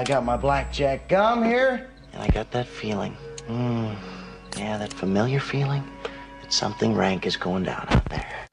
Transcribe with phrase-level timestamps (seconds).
[0.00, 3.16] I got my blackjack gum here, and I got that feeling.
[3.48, 3.96] Mm,
[4.56, 5.82] yeah, that familiar feeling
[6.40, 8.46] that something rank is going down out there.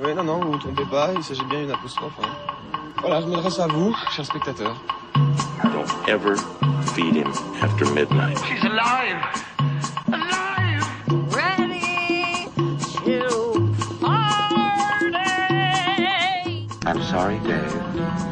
[0.00, 2.14] Oui, non, non, vous vous trompez pas, il s'agit bien d'une apostrophe.
[2.22, 2.34] Hein.
[3.02, 4.80] Voilà, je m'adresse à vous, chers spectateurs.
[5.62, 6.38] Don't ever
[6.94, 7.30] feed him
[7.60, 8.38] after midnight.
[8.46, 9.20] She's alive!
[10.08, 10.86] Alive!
[11.34, 12.48] Ready
[13.04, 13.28] to
[14.00, 15.12] party!
[16.86, 18.31] I'm sorry, Dave.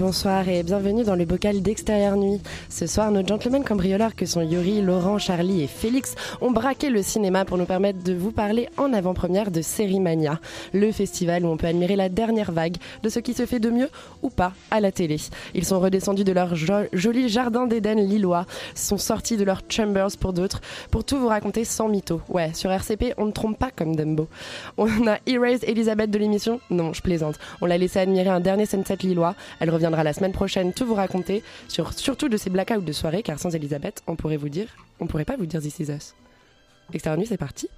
[0.00, 2.40] Bonsoir et bienvenue dans le bocal d'extérieur nuit.
[2.70, 7.02] Ce soir, nos gentlemen cambrioleurs que sont Yuri, Laurent, Charlie et Félix ont braqué le
[7.02, 10.40] cinéma pour nous permettre de vous parler en avant-première de Sérimania,
[10.72, 13.68] le festival où on peut admirer la dernière vague de ce qui se fait de
[13.68, 13.90] mieux
[14.22, 15.18] ou pas à la télé.
[15.54, 20.16] Ils sont redescendus de leur jo- joli jardin d'Éden lillois, sont sortis de leur chambers
[20.18, 22.22] pour d'autres, pour tout vous raconter sans mytho.
[22.30, 24.28] Ouais, sur RCP, on ne trompe pas comme Dumbo.
[24.78, 26.58] On a Erased Elisabeth de l'émission?
[26.70, 27.34] Non, je plaisante.
[27.60, 29.34] On l'a laissé admirer un dernier sunset lillois.
[29.60, 33.22] Elle reviendra la semaine prochaine tout vous raconter, sur, surtout de ses blackouts de soirée,
[33.22, 34.68] car sans Elisabeth, on pourrait vous dire,
[35.00, 36.14] on pourrait pas vous dire This Is Us.
[36.92, 37.68] Extérieur nuit, c'est parti.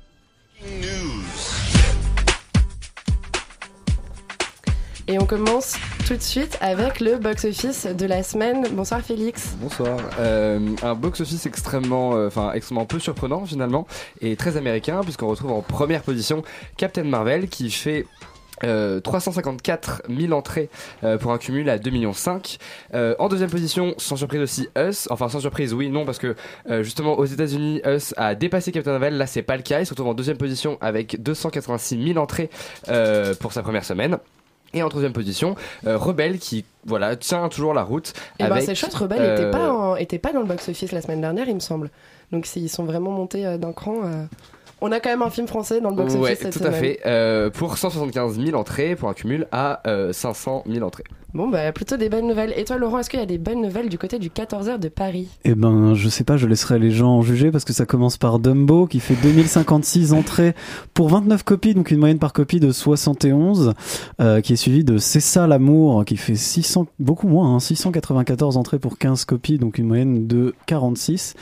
[5.09, 8.67] Et on commence tout de suite avec le box-office de la semaine.
[8.73, 9.57] Bonsoir Félix.
[9.61, 9.99] Bonsoir.
[10.21, 13.87] Euh, un box-office extrêmement, euh, enfin extrêmement peu surprenant finalement
[14.21, 16.43] et très américain puisqu'on retrouve en première position
[16.77, 18.07] Captain Marvel qui fait
[18.65, 20.69] euh, 354 000 entrées
[21.05, 22.13] euh, pour un cumul à 2,5 millions.
[22.95, 25.09] Euh, en deuxième position, sans surprise aussi Us.
[25.11, 26.35] Enfin, sans surprise, oui, non, parce que
[26.71, 29.17] euh, justement aux États-Unis, Us a dépassé Captain Marvel.
[29.17, 29.81] Là, c'est pas le cas.
[29.81, 32.51] Il se retrouve en deuxième position avec 286 000 entrées
[32.89, 34.19] euh, pour sa première semaine.
[34.75, 35.55] Et en troisième position,
[35.87, 38.15] euh, Rebelle qui voilà tient toujours la route.
[38.39, 40.93] Et ben avec, c'est chouette, Rebelle euh, était, pas en- était pas dans le box-office
[40.93, 41.91] la semaine dernière, il me semble.
[42.33, 43.97] Donc ils sont vraiment montés euh, d'un cran.
[44.05, 44.25] euh.
[44.85, 46.99] On a quand même un film français dans le box-office Ouais, cette tout à fait.
[47.07, 51.05] Euh, pour 175 000 entrées, pour un cumul à euh, 500 000 entrées.
[51.35, 52.53] Bon, bah plutôt des bonnes nouvelles.
[52.59, 54.89] Et toi, Laurent, est-ce qu'il y a des bonnes nouvelles du côté du 14h de
[54.89, 55.29] Paris?
[55.45, 58.19] Eh ben, je sais pas, je laisserai les gens en juger parce que ça commence
[58.19, 60.55] par Dumbo qui fait 2056 entrées
[60.93, 63.73] pour 29 copies, donc une moyenne par copie de 71,
[64.21, 68.59] euh, qui est suivi de C'est ça l'amour qui fait 600, beaucoup moins, hein, 694
[68.59, 71.33] entrées pour 15 copies, donc une moyenne de 46.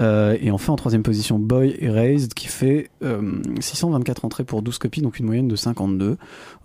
[0.00, 4.78] Euh, et enfin en troisième position Boy Erased qui fait euh, 624 entrées pour 12
[4.78, 6.16] copies, donc une moyenne de 52.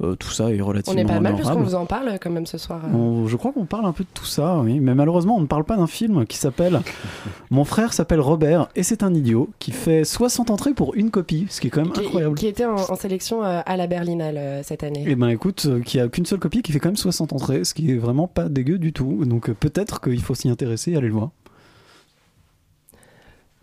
[0.02, 2.46] Euh, tout ça est On relativement est pas mal puisqu'on vous en parle quand même
[2.46, 2.65] ce soir.
[2.72, 2.96] Euh.
[2.96, 4.80] On- je crois qu'on parle un peu de tout ça, oui.
[4.80, 6.82] Mais malheureusement, on ne parle pas d'un film qui s'appelle
[7.52, 11.46] Mon frère s'appelle Robert et c'est un idiot qui fait 60 entrées pour une copie,
[11.50, 12.36] ce qui est quand même Qui, incroyable.
[12.36, 15.04] qui était en, en sélection euh, à la Berlinale euh, cette année.
[15.08, 17.74] Et ben écoute, qui a qu'une seule copie qui fait quand même 60 entrées, ce
[17.74, 19.24] qui est vraiment pas dégueu du tout.
[19.26, 21.30] Donc peut-être qu'il faut s'y intéresser et aller le voir.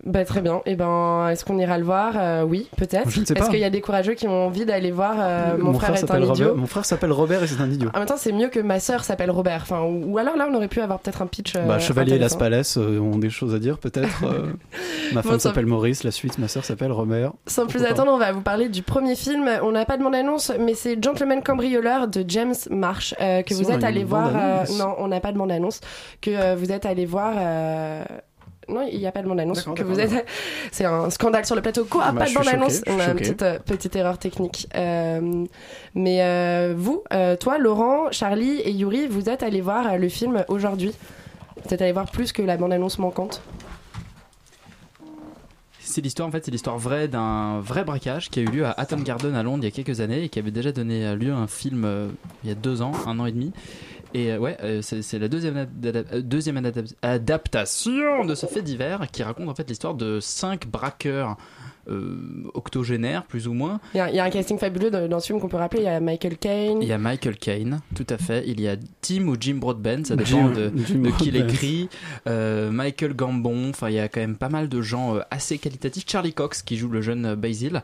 [0.04, 0.62] Bah très bien.
[0.66, 2.14] Et ben, est-ce qu'on ira le voir?
[2.16, 3.08] Euh, Oui, peut-être.
[3.08, 5.56] Je ne sais Est-ce qu'il y a des courageux qui ont envie d'aller voir euh,
[5.58, 6.46] Mon, frère, est s'appelle un Robert.
[6.46, 7.88] idiot Mon frère s'appelle Robert et c'est un idiot.
[7.94, 9.60] En même temps, c'est mieux que ma sœur s'appelle Robert.
[9.62, 11.54] Enfin, ou, ou alors là, on aurait pu avoir peut-être un pitch.
[11.54, 12.34] euh, bah, Chevalier et Las.
[12.34, 14.24] Palais euh, ont des choses à dire peut-être.
[14.24, 14.52] euh.
[15.14, 17.32] ma femme s'appelle Maurice, la suite, ma sœur s'appelle Robert.
[17.46, 19.48] Sans plus attendre, on va vous parler du premier film.
[19.62, 23.62] On n'a pas de bande-annonce, mais c'est Gentleman Cambrioleur de James Marsh euh, que Si,
[23.62, 24.30] vous êtes allé voir.
[24.34, 25.80] euh, non, on n'a pas de bande-annonce.
[26.20, 27.34] Que vous êtes allé voir.
[28.68, 29.58] Non, il n'y a pas de bande-annonce.
[29.58, 30.26] D'accord, Que vous d'accord, êtes...
[30.72, 31.84] C'est un scandale sur le plateau.
[31.84, 34.68] Quoi Bah, Pas de bande-annonce On a une petite, euh, petite erreur technique.
[34.76, 35.44] Euh,
[35.94, 37.02] mais euh, vous,
[37.40, 40.94] toi, Laurent, Charlie et Yuri, vous êtes allés voir le film aujourd'hui.
[41.64, 43.42] Vous êtes allés voir plus que la bande-annonce manquante.
[45.92, 48.70] C'est l'histoire, en fait, c'est l'histoire vraie d'un vrai braquage qui a eu lieu à
[48.70, 51.32] Hatton Garden à Londres il y a quelques années et qui avait déjà donné lieu
[51.32, 52.08] à un film euh,
[52.42, 53.52] il y a deux ans, un an et demi.
[54.14, 58.62] Et euh, ouais, euh, c'est la deuxième, adap- euh, deuxième adap- adaptation de ce fait
[58.62, 61.36] divers qui raconte en fait l'histoire de cinq braqueurs
[61.88, 62.16] euh,
[62.54, 63.80] octogénaires, plus ou moins.
[63.94, 65.56] Il y, a- il y a un casting fabuleux dans, dans ce film qu'on peut
[65.56, 65.80] rappeler.
[65.80, 66.78] Il y a Michael Caine.
[66.82, 68.44] Il y a Michael Caine, tout à fait.
[68.46, 71.88] Il y a Tim ou Jim Broadbent, ça dépend Jim- de, Jim de qui l'écrit.
[72.28, 75.58] Euh, Michael Gambon, enfin il y a quand même pas mal de gens euh, assez
[75.58, 76.04] qualitatifs.
[76.06, 77.82] Charlie Cox qui joue le jeune Basil.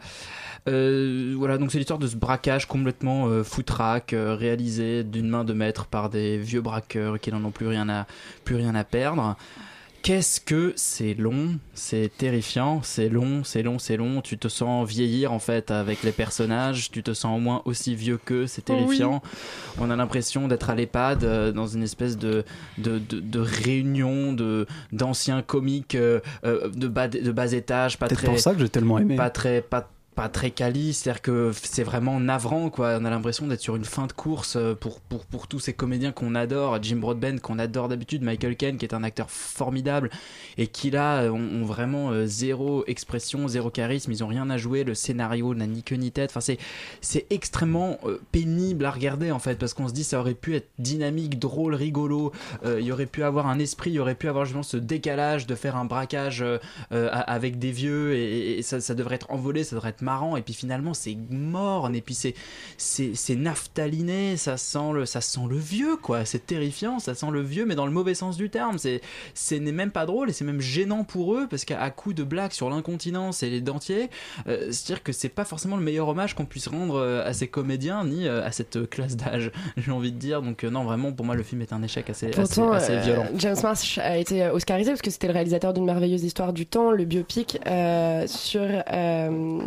[0.69, 5.45] Euh, voilà, donc c'est l'histoire de ce braquage complètement euh, foutraque, euh, réalisé d'une main
[5.45, 8.06] de maître par des vieux braqueurs qui n'en ont plus rien à,
[8.45, 9.37] plus rien à perdre.
[10.03, 14.21] Qu'est-ce que c'est long, c'est terrifiant, c'est long, c'est long, c'est long.
[14.23, 17.95] Tu te sens vieillir en fait avec les personnages, tu te sens au moins aussi
[17.95, 19.21] vieux qu'eux, c'est terrifiant.
[19.79, 22.45] On a l'impression d'être à l'EHPAD euh, dans une espèce de,
[22.79, 28.06] de, de, de réunion de d'anciens comiques euh, euh, de, bas, de bas étage, pas
[28.06, 29.17] Peut-être très pour ça que j'ai tellement aimé.
[29.17, 32.99] pas très pas pas très quali, c'est-à-dire que c'est vraiment navrant, quoi.
[33.00, 35.75] On a l'impression d'être sur une fin de course euh, pour, pour, pour tous ces
[35.75, 40.11] comédiens qu'on adore, Jim Broadbent qu'on adore d'habitude, Michael Caine qui est un acteur formidable
[40.56, 44.56] et qui là euh, ont, vraiment euh, zéro expression, zéro charisme, ils ont rien à
[44.56, 46.32] jouer, le scénario n'a ni queue ni tête.
[46.35, 46.55] Enfin,
[47.00, 48.00] c'est extrêmement
[48.32, 51.76] pénible à regarder en fait parce qu'on se dit ça aurait pu être dynamique, drôle,
[51.76, 52.32] rigolo,
[52.64, 55.47] il y aurait pu avoir un esprit, il y aurait pu avoir justement ce décalage
[55.47, 56.44] de faire un braquage
[56.91, 60.37] avec des vieux et, et ça, ça devrait être envolé, ça devrait être marrant.
[60.37, 61.95] Et puis finalement c'est morne.
[61.95, 62.35] Et puis c'est
[62.77, 67.31] c'est c'est naphtaliné, ça sent le ça sent le vieux quoi, c'est terrifiant, ça sent
[67.31, 69.01] le vieux mais dans le mauvais sens du terme, c'est
[69.35, 72.25] ce n'est même pas drôle et c'est même gênant pour eux parce qu'à coup de
[72.25, 74.09] blagues sur l'incontinence et les dentiers,
[74.47, 77.49] euh, c'est-à-dire que c'est pas forcément le meilleur hommage qu'on puisse rendre euh, à ces
[77.49, 80.41] comédiens ni euh, à cette classe d'âge, j'ai envie de dire.
[80.41, 83.27] Donc non, vraiment pour moi le film est un échec assez, assez, Pourtant, assez violent.
[83.37, 86.91] James Marsh a été oscarisé parce que c'était le réalisateur d'une merveilleuse histoire du temps,
[86.91, 89.59] le biopic euh, sur euh,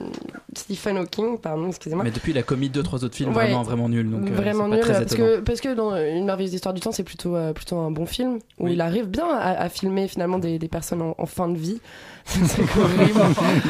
[0.55, 2.03] Stephen Hawking, pardon, excusez-moi.
[2.03, 3.45] Mais depuis il a commis deux trois autres films Ouais.
[3.45, 5.95] vraiment vraiment nuls donc euh, vraiment c'est pas nul très parce que parce que dans
[5.95, 8.73] une merveilleuse histoire du temps c'est plutôt euh, plutôt un bon film où Oui.
[8.73, 11.79] il arrive bien à, à filmer finalement des, des personnes en, en fin de vie
[12.25, 13.19] c'est horrible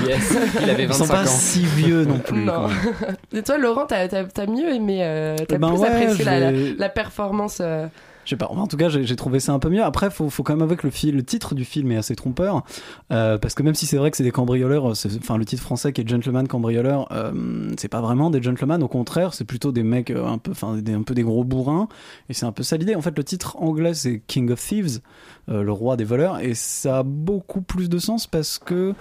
[0.08, 1.26] Yes, il avait Ils sont 25 pas ans.
[1.28, 2.44] si vieux non plus.
[2.46, 2.68] non
[3.34, 6.52] et toi Laurent t'as t'as- t'as mieux aimé euh, t'as ben plus ouais, apprécié la,
[6.52, 7.88] la, performance euh,
[8.26, 8.48] Je sais pas.
[8.48, 9.84] En tout cas, j'ai trouvé ça un peu mieux.
[9.84, 12.64] Après, faut, quand même avouer que le, titre du film est assez trompeur.
[13.12, 15.62] euh, parce que même si c'est vrai que c'est des cambrioleurs, c'est- enfin, le titre
[15.64, 18.84] français qui est Gentleman cambrioleur, euh, c'est pas vraiment des gentlemen.
[18.84, 21.88] Au contraire, c'est plutôt des mecs euh, un peu, enfin, un peu des gros bourrins.
[22.30, 22.96] Et c'est un peu ça l'idée.
[22.96, 26.40] En fait, le titre anglais, c'est King of Thieves, euh, le roi des voleurs.
[26.40, 28.94] Et ça a beaucoup plus de sens parce que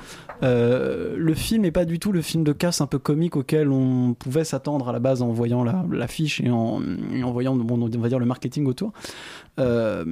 [0.42, 3.70] euh, le film est pas du tout le film de casse un peu comique auquel
[3.70, 6.80] on pouvait s'attendre à la base en voyant la- l'affiche et en,
[7.22, 8.92] en voyant bon, on va dire le marketing autour.
[9.58, 10.04] Euh,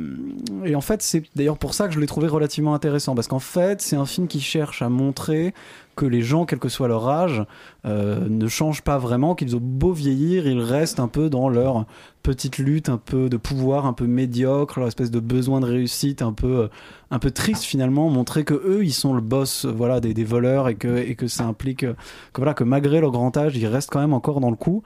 [0.64, 3.38] et en fait, c'est d'ailleurs pour ça que je l'ai trouvé relativement intéressant parce qu'en
[3.38, 5.54] fait, c'est un film qui cherche à montrer
[5.96, 7.42] que les gens, quel que soit leur âge,
[7.86, 11.86] euh, ne changent pas vraiment, qu'ils ont beau vieillir, ils restent un peu dans leur
[12.22, 16.22] petite lutte, un peu de pouvoir, un peu médiocre, leur espèce de besoin de réussite,
[16.22, 16.68] un peu, euh,
[17.10, 20.68] un peu triste finalement, montrer que eux, ils sont le boss, euh, voilà, des, voleurs
[20.68, 21.94] et que, et que ça implique euh,
[22.32, 24.82] que voilà, que malgré leur grand âge, ils restent quand même encore dans le coup.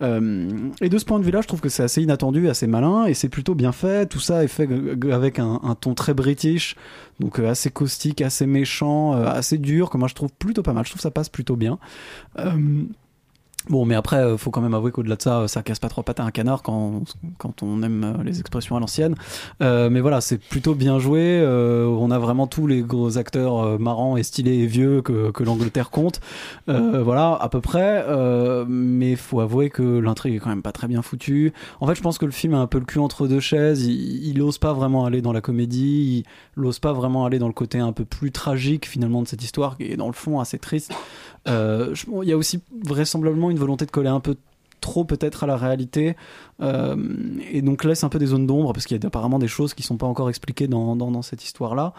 [0.00, 3.14] Et de ce point de vue-là, je trouve que c'est assez inattendu, assez malin, et
[3.14, 4.06] c'est plutôt bien fait.
[4.06, 4.68] Tout ça est fait
[5.10, 6.76] avec un, ton très british,
[7.18, 10.84] donc assez caustique, assez méchant, assez dur, que moi je trouve plutôt pas mal.
[10.84, 11.78] Je trouve que ça passe plutôt bien.
[13.68, 15.88] Bon, mais après, euh, faut quand même avouer qu'au-delà de ça, euh, ça casse pas
[15.88, 17.02] trois pattes à un canard quand,
[17.38, 19.16] quand on aime euh, les expressions à l'ancienne.
[19.60, 21.40] Euh, mais voilà, c'est plutôt bien joué.
[21.40, 25.42] euh, on a vraiment tous les gros acteurs marrants et stylés et vieux que, que
[25.42, 26.20] l'Angleterre compte.
[26.68, 28.04] Euh, voilà, à peu près.
[28.68, 31.52] Mais faut avouer que l'intrigue est quand même pas très bien foutue.
[31.80, 33.84] En fait, je pense que le film a un peu le cul entre deux chaises.
[33.84, 36.24] Il, il ose pas vraiment aller dans la comédie.
[36.56, 39.42] Il ose pas vraiment aller dans le côté un peu plus tragique finalement de cette
[39.42, 40.94] histoire qui est dans le fond assez triste.
[41.48, 44.36] Euh, Il y a aussi vraisemblablement une volonté de coller un peu
[44.80, 46.16] trop peut-être à la réalité.
[46.60, 46.96] Euh,
[47.50, 49.74] et donc laisse un peu des zones d'ombre parce qu'il y a apparemment des choses
[49.74, 51.92] qui sont pas encore expliquées dans, cette histoire là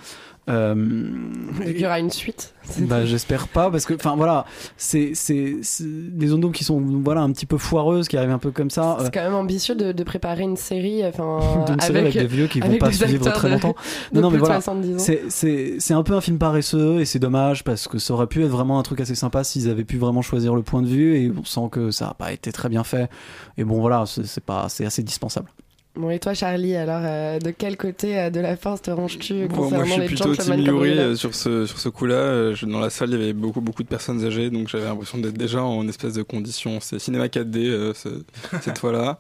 [0.48, 4.46] il y aura une suite bah, j'espère pas parce que enfin voilà
[4.76, 8.52] c'est des zones d'ombre qui sont voilà un petit peu foireuses qui arrivent un peu
[8.52, 12.14] comme ça c'est quand même ambitieux de, de préparer une série enfin d'une série avec,
[12.14, 13.76] des vieux qui vont pas vivre très longtemps.
[14.12, 14.56] de non, non, mais voilà.
[14.56, 15.00] 70 ans.
[15.00, 18.28] C'est, c'est, c'est un peu un film paresseux et c'est dommage parce que ça aurait
[18.28, 20.88] pu être vraiment un truc assez sympa s'ils avaient pu vraiment choisir le point de
[20.88, 23.10] vue et on sent que ça a pas été très bien fait.
[23.58, 25.50] Et bon, voilà, c'est, c'est pas, c'est assez dispensable.
[25.98, 29.48] Bon, et toi, Charlie, alors, euh, de quel côté euh, de la force te ranges-tu
[29.48, 32.16] Bon, moi, je suis les plutôt Tim Yuri euh, sur ce, sur ce coup-là.
[32.16, 34.86] Euh, je- Dans la salle, il y avait beaucoup, beaucoup de personnes âgées, donc j'avais
[34.86, 36.80] l'impression d'être déjà en espèce de condition.
[36.82, 38.22] C'est cinéma 4D euh, ce-
[38.62, 39.18] cette fois-là.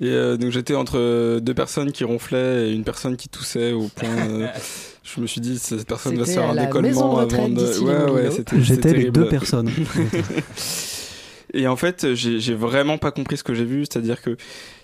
[0.00, 3.88] Et euh, donc j'étais entre deux personnes qui ronflaient et une personne qui toussait au
[3.94, 4.08] point.
[4.28, 4.46] euh,
[5.04, 7.78] je me suis dit, cette personne va se C'était faire un décollement avant de.
[7.80, 8.60] Ouais, ouais, c'était.
[8.60, 9.70] J'étais c'était les deux personnes.
[11.54, 14.36] Et en fait, j'ai vraiment pas compris ce que j'ai vu, c'est-à-dire que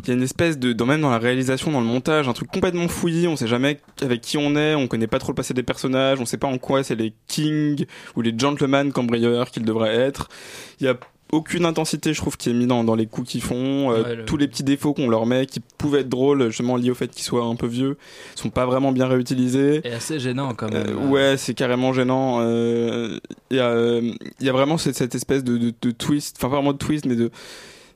[0.03, 2.33] il y a une espèce de, dans, même dans la réalisation, dans le montage, un
[2.33, 3.29] truc complètement fouillis.
[3.29, 6.21] On sait jamais avec qui on est, on connaît pas trop le passé des personnages,
[6.21, 7.85] on sait pas en quoi c'est les kings
[8.17, 10.29] ou les gentlemen cambrioleurs qu'ils devraient être.
[10.81, 10.97] Y a
[11.35, 13.91] aucune intensité, je trouve, qui est mise dans, dans les coups qu'ils font.
[13.93, 16.77] Euh, Ouais, le- Tous les petits défauts qu'on leur met, qui pouvaient être drôles, justement
[16.77, 17.97] liés au fait qu'ils soient un peu vieux,
[18.35, 19.81] sont pas vraiment bien réutilisés.
[19.85, 20.87] Et assez gênant quand même.
[20.89, 22.39] Euh, ouais, c'est carrément gênant.
[22.41, 23.19] Euh,
[23.51, 26.73] Il y, y a vraiment cette, cette espèce de, de, de twist, enfin pas vraiment
[26.73, 27.31] de twist, mais de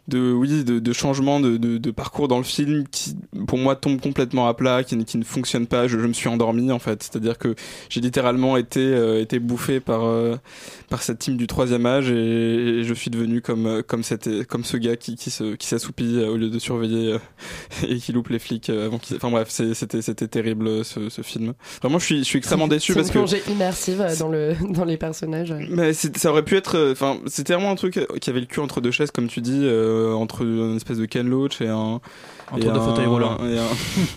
[0.09, 3.15] de oui de, de changement de, de, de parcours dans le film qui
[3.47, 5.87] pour moi tombe complètement à plat qui, ne- qui ne fonctionne pas.
[5.87, 7.03] Je, je me suis endormi en fait.
[7.03, 7.55] C'est à dire que
[7.91, 10.37] j'ai littéralement été euh, été bouffé par euh,
[10.89, 12.15] par cette team du troisième âge et,
[12.81, 15.67] et je suis devenu comme euh, comme cette comme ce gars qui qui se qui
[15.67, 17.19] s'assoupit euh, au lieu de surveiller euh,
[17.89, 21.53] et qui loupe les flics avant qu'ils enfin bref c'était c'était terrible ce, ce film.
[21.83, 24.85] Vraiment je suis je suis extrêmement déçu une parce que plongée immersive dans, le, dans
[24.85, 25.55] les personnages.
[25.71, 28.81] mais ça aurait pu être, enfin, c'était vraiment un truc qui avait le cul entre
[28.81, 32.01] deux chaises, comme tu dis, euh, entre une espèce de Ken Loach et un
[32.51, 33.39] Entre et deux un- fauteuils roulants.
[33.47, 33.67] et un,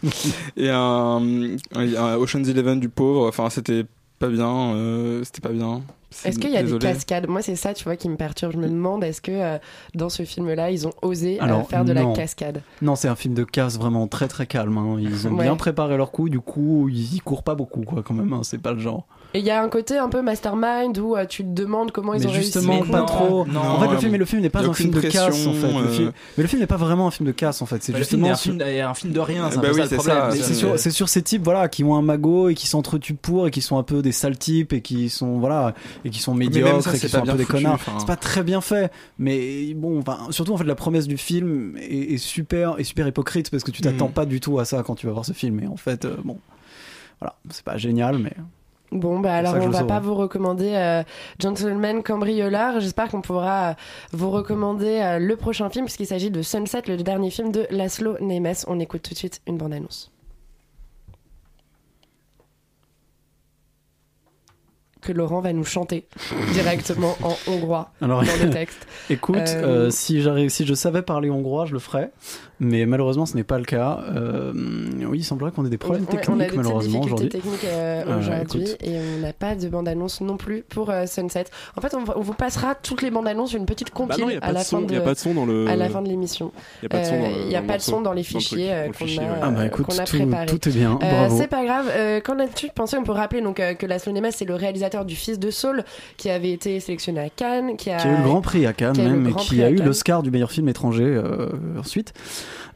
[0.57, 3.27] et un, et un Ocean's Eleven du pauvre.
[3.27, 3.85] Enfin, c'était
[4.19, 5.81] pas bien, euh, c'était pas bien.
[6.25, 6.79] Est-ce qu'il y a désolé.
[6.85, 7.27] des cascades?
[7.29, 8.51] Moi, c'est ça, tu vois, qui me perturbe.
[8.51, 9.57] Je me demande, est-ce que euh,
[9.95, 12.09] dans ce film-là, ils ont osé euh, faire de non.
[12.09, 12.61] la cascade?
[12.81, 14.77] Non, c'est un film de casse vraiment très très calme.
[14.77, 14.97] hein.
[14.99, 15.43] Ils ont Ouais.
[15.45, 18.33] bien préparé leur coup, du coup, ils y courent pas beaucoup, quoi, quand même.
[18.33, 18.41] hein.
[18.43, 19.05] C'est pas le genre.
[19.33, 22.13] Et il y a un côté un peu mastermind où euh, tu te demandes comment
[22.13, 22.91] ils mais ont justement, réussi.
[22.91, 23.45] pas non, trop.
[23.45, 25.71] non, en fait, le film, le film n'est pas un film de casse, en fait.
[25.71, 25.87] Le euh.
[25.87, 27.81] film- Mais le film n'est pas vraiment un film de casse, en fait.
[27.81, 28.29] C'est Bah, justement.
[28.29, 31.21] un film, un film de rien, c'est un Bah peu oui, c'est Mais sur, ces
[31.21, 34.01] types voilà qui ont un magot et qui s'entretuent pour et qui sont un peu
[34.01, 37.21] des sales types et qui sont voilà et qui sont médiocres ça, et qui sont
[37.21, 37.73] pas un peu des foutu, connards.
[37.75, 37.93] enfin.
[37.99, 41.77] C'est pas très bien fait, mais bon, enfin, surtout en fait la promesse du film
[41.77, 44.13] est, est super est super hypocrite parce que tu t'attends Mm.
[44.13, 46.15] pas du tout à ça quand tu vas voir ce film et en fait euh,
[46.25, 46.37] bon
[47.21, 48.33] voilà c'est pas génial mais
[48.91, 51.03] Bon, bah alors on va pas vous recommander euh,
[51.39, 52.81] Gentleman Cambriolard.
[52.81, 53.73] J'espère qu'on pourra euh,
[54.11, 58.17] vous recommander euh, le prochain film puisqu'il s'agit de Sunset, le dernier film de Laszlo
[58.19, 58.53] Nemes.
[58.67, 60.11] On écoute tout de suite une bande-annonce.
[65.01, 66.05] Que Laurent va nous chanter
[66.53, 68.85] directement en hongrois Alors, dans le texte.
[69.09, 72.11] Écoute, Euh, euh, si je savais parler hongrois, je le ferais.
[72.63, 74.01] Mais malheureusement, ce n'est pas le cas.
[74.15, 74.53] Euh,
[75.09, 77.29] oui, il semblerait qu'on ait des problèmes Ouais, techniques, on a des malheureusement, aujourd'hui.
[77.29, 81.45] techniques euh, Euh, aujourd'hui et on n'a pas de bande-annonce non plus pour euh, Sunset.
[81.75, 84.51] En fait, on, on vous passera toutes les bandes-annonces, une petite Bah compile non, à
[84.51, 85.67] la son, fin il de y a pas de son dans le.
[85.67, 86.51] à la fin de l'émission.
[86.81, 87.83] Il y a pas de son Euh, dans le- Il n'y a pas le de
[87.83, 89.39] son dans les dans le truc, fichiers euh, le qu'on a, ouais.
[89.41, 90.45] Ah bah euh, écoute, a tout, préparés.
[90.45, 91.89] tout est bien, Euh, c'est pas grave.
[91.91, 92.95] Euh, Qu'en as-tu pensé?
[92.97, 95.83] On peut rappeler donc euh, que Laszlo Nemes c'est le réalisateur du Fils de Saul
[96.17, 98.73] qui avait été sélectionné à Cannes, qui a, qui a eu le Grand Prix à
[98.73, 101.49] Cannes même et qui a eu l'Oscar du meilleur film étranger euh,
[101.79, 102.13] ensuite.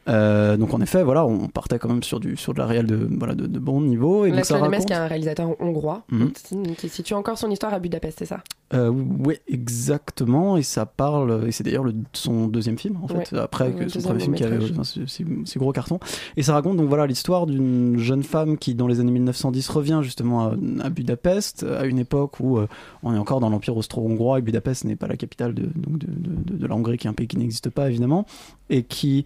[0.08, 2.86] Euh, donc en effet, voilà, on partait quand même sur du sur de la réelle
[2.86, 4.86] de voilà de, de bon niveau et donc ça raconte.
[4.86, 6.30] qui est un réalisateur hongrois Mhm.
[6.76, 8.42] qui situe encore son histoire à Budapest, c'est ça?
[8.74, 13.30] Euh, oui, exactement, et ça parle, et c'est d'ailleurs le- son deuxième film en fait,
[13.32, 13.38] Ouais.
[13.38, 14.72] après que son premier film qui avait long-métrage.
[14.80, 15.98] enfin, ce, ce- ce gros carton.
[16.36, 20.00] Et ça raconte donc voilà l'histoire d'une jeune femme qui dans les années 1910 revient
[20.02, 22.66] justement à, à Budapest, à une époque où euh,
[23.02, 26.06] on est encore dans l'empire austro-hongrois et Budapest n'est pas la capitale de, donc de,
[26.08, 28.26] de- de- de la Hongrie, qui est un pays qui n'existe pas évidemment,
[28.70, 29.24] et qui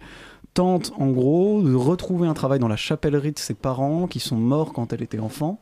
[0.53, 4.37] tente en gros de retrouver un travail dans la chapellerie de ses parents qui sont
[4.37, 5.59] morts quand elle était enfant.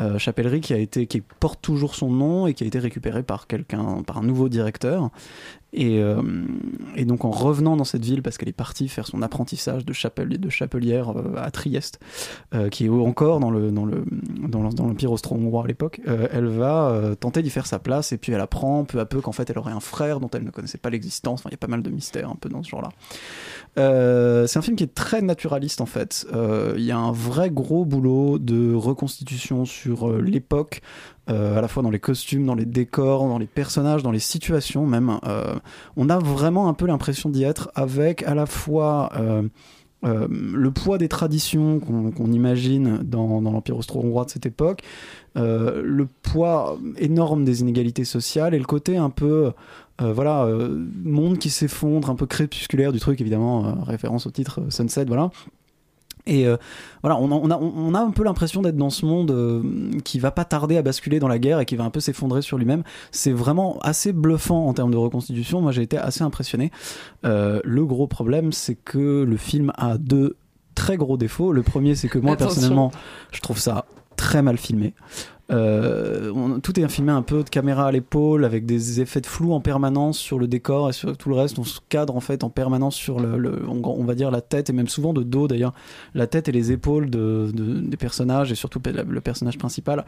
[0.00, 3.22] Euh, chapellerie qui a été qui porte toujours son nom et qui a été récupérée
[3.22, 5.10] par quelqu'un par un nouveau directeur.
[5.72, 6.20] Et, euh,
[7.04, 10.38] donc en revenant dans cette ville parce qu'elle est partie faire son apprentissage de, chapelier,
[10.38, 12.00] de chapelière euh, à Trieste
[12.72, 14.04] qui est encore dans le dans le
[14.48, 18.18] dans l'em- dans l'empire austro-hongrois à l'époque elle va tenter d'y faire sa place et
[18.18, 20.50] puis elle apprend peu à peu qu'en fait elle aurait un frère dont elle ne
[20.50, 21.40] connaissait pas l'existence.
[21.40, 22.90] Enfin il y a pas mal de mystères un peu dans ce genre là
[23.76, 26.26] euh, c'est un film qui est très naturaliste en fait.
[26.32, 30.80] Euh, Il y a un vrai gros boulot de reconstitution sur euh, l'époque,
[31.26, 34.84] à la fois dans les costumes, dans les décors, dans les personnages, dans les situations
[34.84, 35.18] même.
[35.96, 39.10] On a vraiment un peu l'impression d'y être avec à la fois
[40.02, 44.82] le poids des traditions qu'on imagine dans, l'Empire austro-hongrois de cette époque,
[45.34, 49.52] le poids énorme des inégalités sociales et le côté un peu
[50.02, 54.30] euh, voilà euh, monde qui s'effondre un peu crépusculaire du truc évidemment euh, référence au
[54.32, 55.30] titre Sunset voilà
[56.26, 56.46] et
[57.02, 60.18] voilà, on a, on, a, on a un peu l'impression d'être dans ce monde qui
[60.18, 62.56] va pas tarder à basculer dans la guerre et qui va un peu s'effondrer sur
[62.56, 62.82] lui-même.
[63.10, 65.60] C'est vraiment assez bluffant en termes de reconstitution.
[65.60, 66.70] Moi, j'ai été assez impressionné.
[67.24, 70.38] Le gros problème, c'est que le film a deux
[70.74, 71.52] très gros défauts.
[71.52, 72.54] Le premier, c'est que moi, Attention.
[72.54, 72.92] personnellement,
[73.30, 73.84] je trouve ça
[74.16, 74.94] très mal filmé.
[75.52, 79.52] Euh, tout est filmé un peu de caméra à l'épaule avec des effets de flou
[79.52, 81.58] en permanence sur le décor et sur tout le reste.
[81.58, 84.72] On se cadre en fait en permanence sur le, on, va dire la tête et
[84.72, 85.74] même souvent de dos d'ailleurs,
[86.14, 90.04] la tête et les épaules de, de- des personnages et surtout le, personnage principal.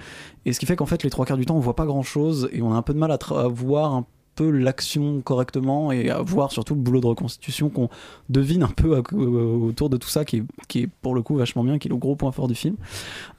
[0.47, 2.03] Et ce qui fait qu'en fait les trois quarts du temps on voit pas grand
[2.03, 6.11] chose et on a un peu de mal à voir un peu l'action correctement et
[6.11, 7.89] à voir surtout le boulot de reconstitution qu'on
[8.29, 11.35] devine un peu à- autour de tout ça qui est, qui est pour le coup
[11.37, 12.77] vachement bien, qui est le gros point fort du film.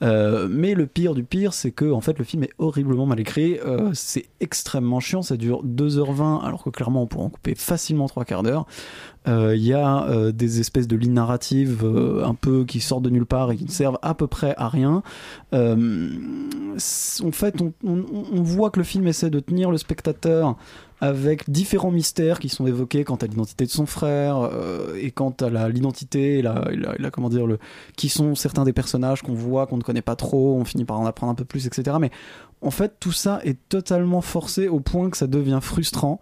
[0.02, 3.20] Euh, mais le pire du pire, c'est que en fait le film est horriblement mal
[3.20, 3.58] écrit.
[3.66, 5.22] Euh, c'est extrêmement chiant.
[5.22, 8.66] Ça dure 2h20 alors que clairement on pourrait en couper facilement trois quarts d'heure.
[9.28, 13.04] Euh, Il y a euh, des espèces de lignes narratives euh, un peu qui sortent
[13.04, 15.04] de nulle part et qui ne servent à peu près à rien.
[15.54, 16.10] Euh,
[17.24, 20.56] en fait, on voit que le film essaie de tenir le spectateur
[21.00, 23.04] avec différents mystères qui sont évoqués.
[23.04, 27.30] Quant à l'identité de son frère euh, et quant à l'identité la, la- la- comment
[27.30, 27.60] dire le
[27.96, 31.00] qui sont certains des personnages qu'on voit qu'on ne connaît pas trop on finit par
[31.00, 32.10] en apprendre un peu plus etc mais
[32.62, 36.20] en fait tout ça est totalement forcé au point que ça devient frustrant.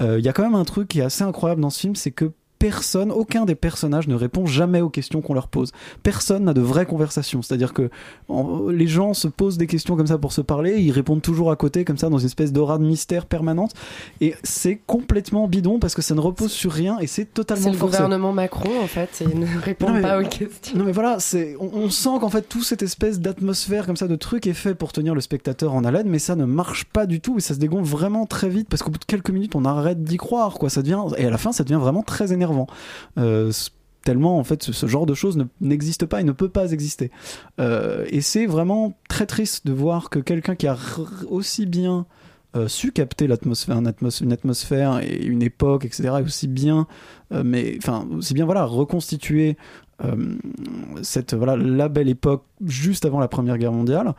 [0.00, 1.94] Euh, il y a quand même un truc qui est assez incroyable dans ce film
[1.94, 5.72] c'est que personne, aucun des personnages ne répond jamais aux questions qu'on leur pose.
[6.02, 7.42] Personne n'a de vraies conversations.
[7.42, 7.90] C'est-à-dire que
[8.28, 11.50] en- les gens se posent des questions comme ça pour se parler, ils répondent toujours
[11.50, 13.72] à côté comme ça dans une espèce d'aura de mystère permanente.
[14.20, 17.70] Et c'est complètement bidon parce que ça ne repose sur rien et c'est C'est totalement
[17.72, 17.96] le forcé.
[17.96, 20.76] gouvernement Macron en fait, et il ne répond Non, mais- pas aux questions.
[20.78, 24.06] Non mais voilà, c'est on, on sent qu'en fait toute cette espèce d'atmosphère comme ça
[24.06, 27.06] de truc est fait pour tenir le spectateur en haleine, mais ça ne marche pas
[27.06, 29.54] du tout et ça se dégonfle vraiment très vite parce qu'au bout de quelques minutes
[29.56, 30.68] on arrête d'y croire quoi.
[30.70, 32.45] Ça devient et à la fin ça devient vraiment très énervant.
[33.18, 33.50] Euh,
[34.04, 37.10] tellement en fait ce, genre de choses ne- n'existe pas et ne peut pas exister.
[37.58, 40.76] Euh, et c'est vraiment très triste de voir que quelqu'un qui a
[41.28, 42.06] aussi bien
[42.54, 46.86] euh, su capter l'atmosphère, un atmos- une atmosphère et une époque, etc., et aussi bien,
[47.32, 49.56] mais enfin aussi bien voilà reconstituer
[51.02, 54.14] cette voilà la belle époque juste avant la Première Guerre mondiale.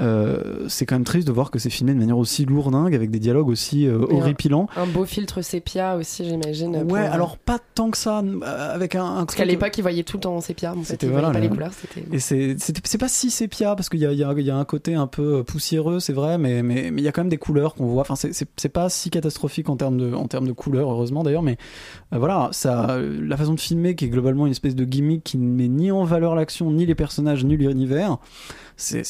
[0.00, 3.10] Euh, c'est quand même triste de voir que c'est filmé de manière aussi lourdingue avec
[3.10, 4.66] des dialogues aussi euh, un- horripilants.
[4.76, 6.72] Un beau filtre sépia aussi, j'imagine.
[6.82, 9.82] pour- Ouais, alors pas tant que ça, euh, avec un, un Parce qu'à l'époque, ils
[9.82, 10.72] voyaient tout le temps en sépia.
[10.72, 11.72] En fait, C'était ils voilà, pas le- les couleurs.
[11.72, 12.04] C'était.
[12.12, 14.56] Et c'est pas si sépia parce qu'il y a, il y, a, il y a
[14.56, 17.28] un côté un peu poussiéreux, c'est vrai, mais mais mais il y a quand même
[17.28, 18.02] des couleurs qu'on voit.
[18.02, 21.42] Enfin, c'est- pas si catastrophique en termes de en termes de couleurs, heureusement d'ailleurs.
[21.42, 21.56] Mais
[22.14, 25.24] euh, voilà, ça, euh, la façon de filmer qui est globalement une espèce de gimmick
[25.24, 28.18] qui ne met ni en valeur l'action, ni les personnages, ni l'univers.
[28.76, 29.02] C'est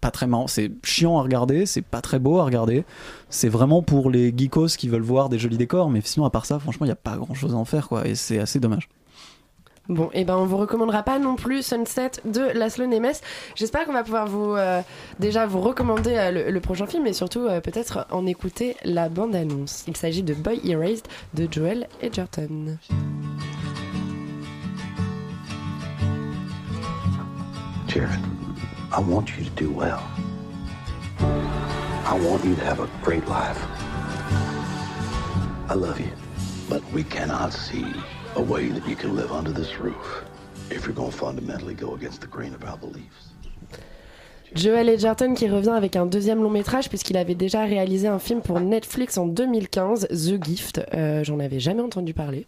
[0.00, 2.84] pas très marrant, c'est chiant à regarder, c'est pas très beau à regarder.
[3.28, 6.46] C'est vraiment pour les geekos qui veulent voir des jolis décors, mais sinon à part
[6.46, 8.60] ça, franchement, il y a pas grand chose à en faire quoi, et c'est assez
[8.60, 8.88] dommage.
[9.88, 13.12] Bon, et ben on vous recommandera pas non plus Sunset de Laszlo Nemes.
[13.56, 14.82] J'espère qu'on va pouvoir vous euh,
[15.18, 19.08] déjà vous recommander euh, le, le prochain film et surtout euh, peut-être en écouter la
[19.08, 19.82] bande annonce.
[19.88, 22.78] Il s'agit de Boy Erased de Joel Edgerton.
[27.88, 28.20] Jared,
[28.92, 30.02] I want you to do well.
[31.20, 33.56] I want you to have a great life.
[35.70, 36.10] I love you,
[36.68, 37.86] but we cannot see
[38.34, 40.24] a way that you can live under this roof
[40.70, 43.28] if you're going to fundamentally go against the grain of our beliefs.
[44.54, 48.40] Joel Edgerton qui revient avec un deuxième long métrage puisqu'il avait déjà réalisé un film
[48.40, 50.80] pour Netflix en 2015, The Gift.
[50.94, 52.46] Euh, J'en avais jamais entendu parler.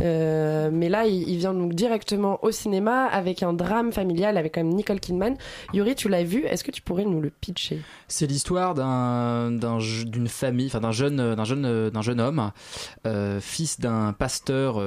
[0.00, 4.70] Euh, mais là, il, vient donc directement au cinéma avec un drame familial avec même
[4.70, 5.36] Nicole Kidman.
[5.74, 7.80] Yuri, tu l'as vu Est-ce que tu pourrais nous le pitcher?
[8.08, 12.50] C'est l'histoire d'une famille, enfin d'un jeune jeune jeune homme,
[13.06, 14.80] euh, fils d'un pasteur,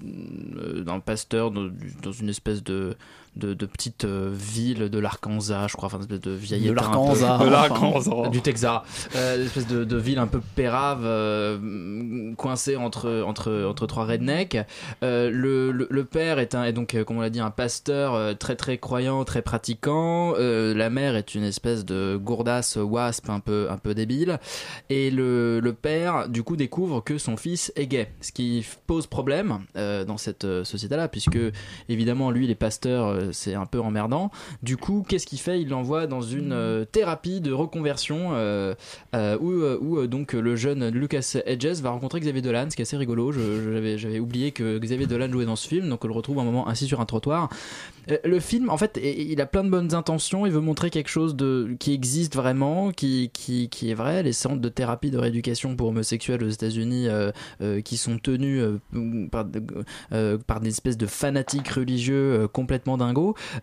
[0.00, 2.96] d'un pasteur dans une espèce de
[3.36, 7.50] de, de petite euh, ville de l'Arkansas, je crois, enfin de De l'Arkansas, de enfin.
[7.50, 8.82] l'Arkansas, du Texas,
[9.14, 14.56] euh, espèce de, de ville un peu pérave, euh, coincée entre entre entre trois rednecks.
[15.02, 17.50] Euh, le, le, le père est un est donc euh, comme on l'a dit un
[17.50, 20.34] pasteur euh, très très croyant, très pratiquant.
[20.38, 24.38] Euh, la mère est une espèce de gourdasse wasp un peu un peu débile.
[24.88, 29.06] Et le, le père du coup découvre que son fils est gay, ce qui pose
[29.06, 31.38] problème euh, dans cette euh, société-là puisque
[31.88, 34.30] évidemment lui les pasteurs euh, c'est un peu emmerdant.
[34.62, 35.60] Du coup qu'est-ce qu'il fait?
[35.60, 38.74] Il l'envoie dans une euh, thérapie de reconversion euh,
[39.14, 42.76] euh, où, euh, où euh, donc le jeune Lucas Hedges va rencontrer Xavier Dolan, ce
[42.76, 43.32] qui est assez rigolo.
[43.32, 46.66] J'avais oublié que Xavier Dolan jouait dans ce film, donc on le retrouve un moment
[46.66, 47.48] assis sur un trottoir.
[48.10, 50.46] Euh, Le film, en fait, il a plein de bonnes intentions.
[50.46, 54.22] Il veut montrer quelque chose de qui existe vraiment, qui qui, qui est vrai.
[54.22, 57.30] Les centres de thérapie de rééducation pour homosexuels aux États-Unis, euh,
[57.60, 58.62] euh, qui sont tenus
[58.94, 59.46] euh, par,
[60.12, 62.96] euh, par des espèces de fanatiques religieux euh, complètement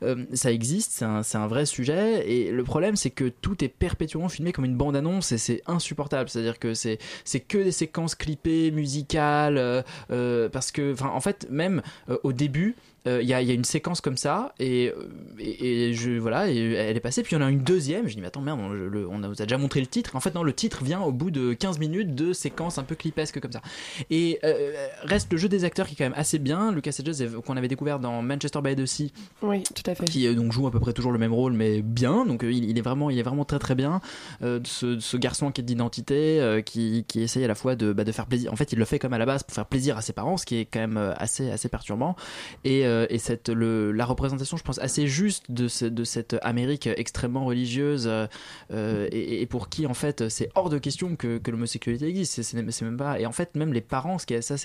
[0.04, 1.04] euh, ça existe.
[1.24, 2.30] C'est un, vrai sujet.
[2.30, 6.30] Et le problème, c'est que tout est perpétuellement filmé comme une bande-annonce et c'est insupportable.
[6.30, 7.00] C'est-à-dire que c'est
[7.48, 9.82] que des séquences clippées, musicales, euh,
[10.12, 11.82] euh, parce que, en fait, même
[12.24, 12.76] au début.
[13.08, 15.94] Euh, Il y, a, il y a une séquence comme ça et, euh, et, et
[15.94, 18.22] je voilà et elle est passée puis il y en a une deuxième je dis
[18.22, 20.16] mais attends merde on, le- on a, vous a déjà montré le titre.
[20.16, 22.96] En fait non le titre vient au bout de 15 minutes de séquences un peu
[22.96, 23.62] clipesques comme ça.
[24.10, 24.72] Et euh,
[25.04, 26.72] reste le jeu des acteurs qui est quand même assez bien.
[26.72, 29.12] Lucas Hedges euh, qu'on avait découvert dans Manchester by the Sea.
[29.42, 30.06] Oui, tout à fait.
[30.06, 32.26] qui euh, donc joue à peu près toujours le même rôle mais bien.
[32.26, 34.02] Donc euh, il, il est vraiment il est vraiment très très bien.
[34.42, 38.04] Euh, ce, garçon qui est d'identité euh, qui, qui essaye à la fois de, bah,
[38.04, 39.98] de faire plaisir en fait il le fait comme à la base pour faire plaisir
[39.98, 42.16] à ses parents ce qui est quand même euh, assez assez perturbant.
[42.64, 47.46] Et, euh, et cette la représentation je pense assez juste de, de cette Amérique extrêmement
[47.46, 48.28] religieuse euh,
[48.72, 52.42] euh, et, pour qui en fait c'est hors de question que, l'homosexualité existe.
[52.42, 54.56] C'est même pas et en fait même les parents ce qui est ce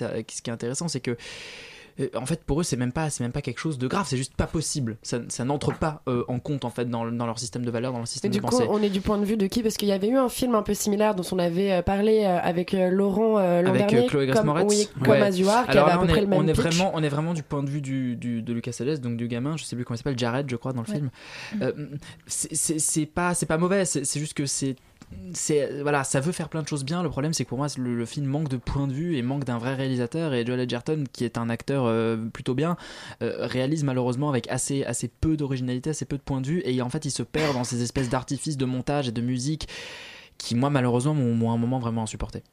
[0.41, 1.17] qui est intéressant c'est que
[2.15, 4.17] en fait pour eux c'est même pas c'est même pas quelque chose de grave c'est
[4.17, 4.97] juste pas possible.
[5.03, 7.91] Ça, ça n'entre pas euh, en compte en fait dans, dans leur système de valeurs
[7.91, 8.67] dans leur Et système du de coup, pensée.
[8.69, 9.61] on est du point de vue de qui?
[9.63, 12.23] Parce qu'il y avait eu un film un peu similaire dont on avait euh, parlé
[12.23, 15.03] euh, avec euh, Laurent euh, l'an avec dernier, euh, Chloé comme, oui, Ouais.
[15.03, 15.11] comme
[15.49, 16.61] Are, qui Alors avait à peu on près est, le même on est pitch.
[16.61, 19.27] vraiment on est vraiment du point de vue du, du- de Lucas Helles donc du
[19.27, 19.55] gamin.
[19.57, 20.95] Je sais plus comment il s'appelle Jared je crois dans le Ouais.
[20.95, 21.09] film.
[21.61, 21.71] Euh,
[22.27, 23.85] c'est- pas c'est pas mauvais.
[23.85, 24.75] C'est juste que c'est
[25.81, 27.03] voilà ça veut faire plein de choses bien.
[27.03, 29.43] Le problème c'est que pour moi le, film manque de point de vue et manque
[29.43, 30.33] d'un vrai réalisateur.
[30.33, 32.77] Et Joel Edgerton qui est un acteur euh, plutôt bien
[33.21, 36.61] euh, réalise malheureusement avec assez assez peu d'originalité assez peu de point de vue.
[36.65, 39.67] Et en fait il se perd dans ces espèces d'artifices de montage et de musique
[40.37, 42.43] qui moi malheureusement m'ont m'ont un moment vraiment insupporté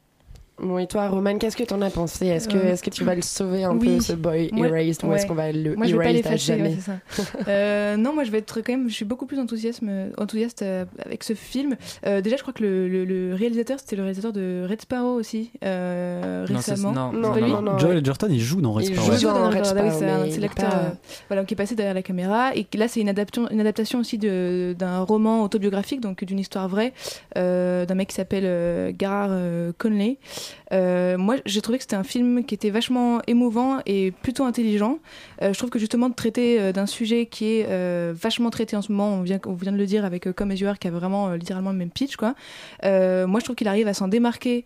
[0.59, 2.27] Bon, et toi, Roman, qu'est-ce que t'en as pensé?
[2.27, 3.95] Est-ce que, Euh, est-ce que tu vas le sauver un oui.
[3.95, 5.15] peu, ce boy Moi- erased, ou ouais.
[5.15, 6.69] est-ce qu'on va le Moi, je vais pas les erased à fâcher, jamais?
[6.69, 6.81] ouais, c'est
[7.23, 7.33] ça.
[7.47, 8.87] Euh, non, moi, je vais être quand même.
[8.87, 9.81] Je suis beaucoup plus enthousiaste,
[10.19, 10.63] enthousiaste
[11.03, 11.77] avec ce film.
[12.05, 15.13] Euh, déjà, je crois que le, le- le réalisateur, c'était le réalisateur de Red Sparrow
[15.15, 16.91] aussi euh, récemment.
[16.91, 17.77] non, non, non, non.
[17.79, 19.17] Joel Edgerton, il joue dans Red Il Sparrow.
[19.17, 20.89] joue dans Red Sparrow, c'est il l'acteur pas- euh,
[21.29, 22.55] voilà, qui est passé derrière la caméra.
[22.55, 26.67] Et là, c'est une adaptation, une adaptation aussi de- d'un roman autobiographique, donc d'une histoire
[26.69, 26.93] vraie,
[27.37, 30.17] euh, d'un mec qui s'appelle euh, Gerard euh, Conley.
[30.41, 34.45] Euh, Euh, moi, j'ai trouvé que c'était un film qui était vachement émouvant et plutôt
[34.45, 34.99] intelligent.
[35.41, 38.75] Euh, je trouve que justement de traiter euh, d'un sujet qui est euh, vachement traité
[38.75, 40.87] en ce moment, on vient, on vient de le dire avec euh, Come As qui
[40.87, 42.35] a vraiment littéralement le même pitch, quoi.
[42.83, 44.65] Moi, je trouve qu'il arrive à s'en démarquer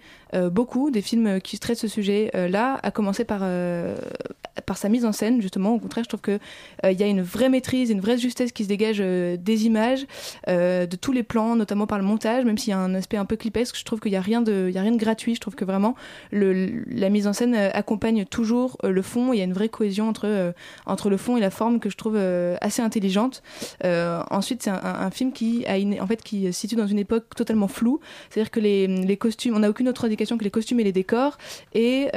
[0.51, 3.41] beaucoup des films qui traitent ce sujet-là, à commencer par
[4.65, 5.73] par sa mise en scène, justement.
[5.73, 6.39] Au contraire, je trouve que
[6.83, 10.05] il y a une vraie maîtrise, une vraie justesse qui se dégage des images,
[10.47, 13.17] euh, de tous les plans, notamment par le montage, même s'il y a un aspect
[13.17, 13.77] un peu clipesque.
[13.77, 15.35] Je trouve qu'il y a rien de, a rien de gratuit.
[15.35, 15.94] Je trouve que vraiment
[16.31, 19.33] la mise en scène euh, accompagne toujours euh, le fond.
[19.33, 20.51] Il y a une vraie cohésion entre euh,
[20.85, 22.17] entre le fond et la forme que je trouve
[22.61, 23.43] assez intelligente.
[23.83, 27.67] Ensuite, c'est un, film qui a en fait qui se situe dans une époque totalement
[27.67, 27.99] floue.
[28.29, 30.91] C'est-à-dire que les, les costumes, on n'a aucune autre indication que les costumes et les
[30.91, 31.37] décors.
[31.73, 32.09] Et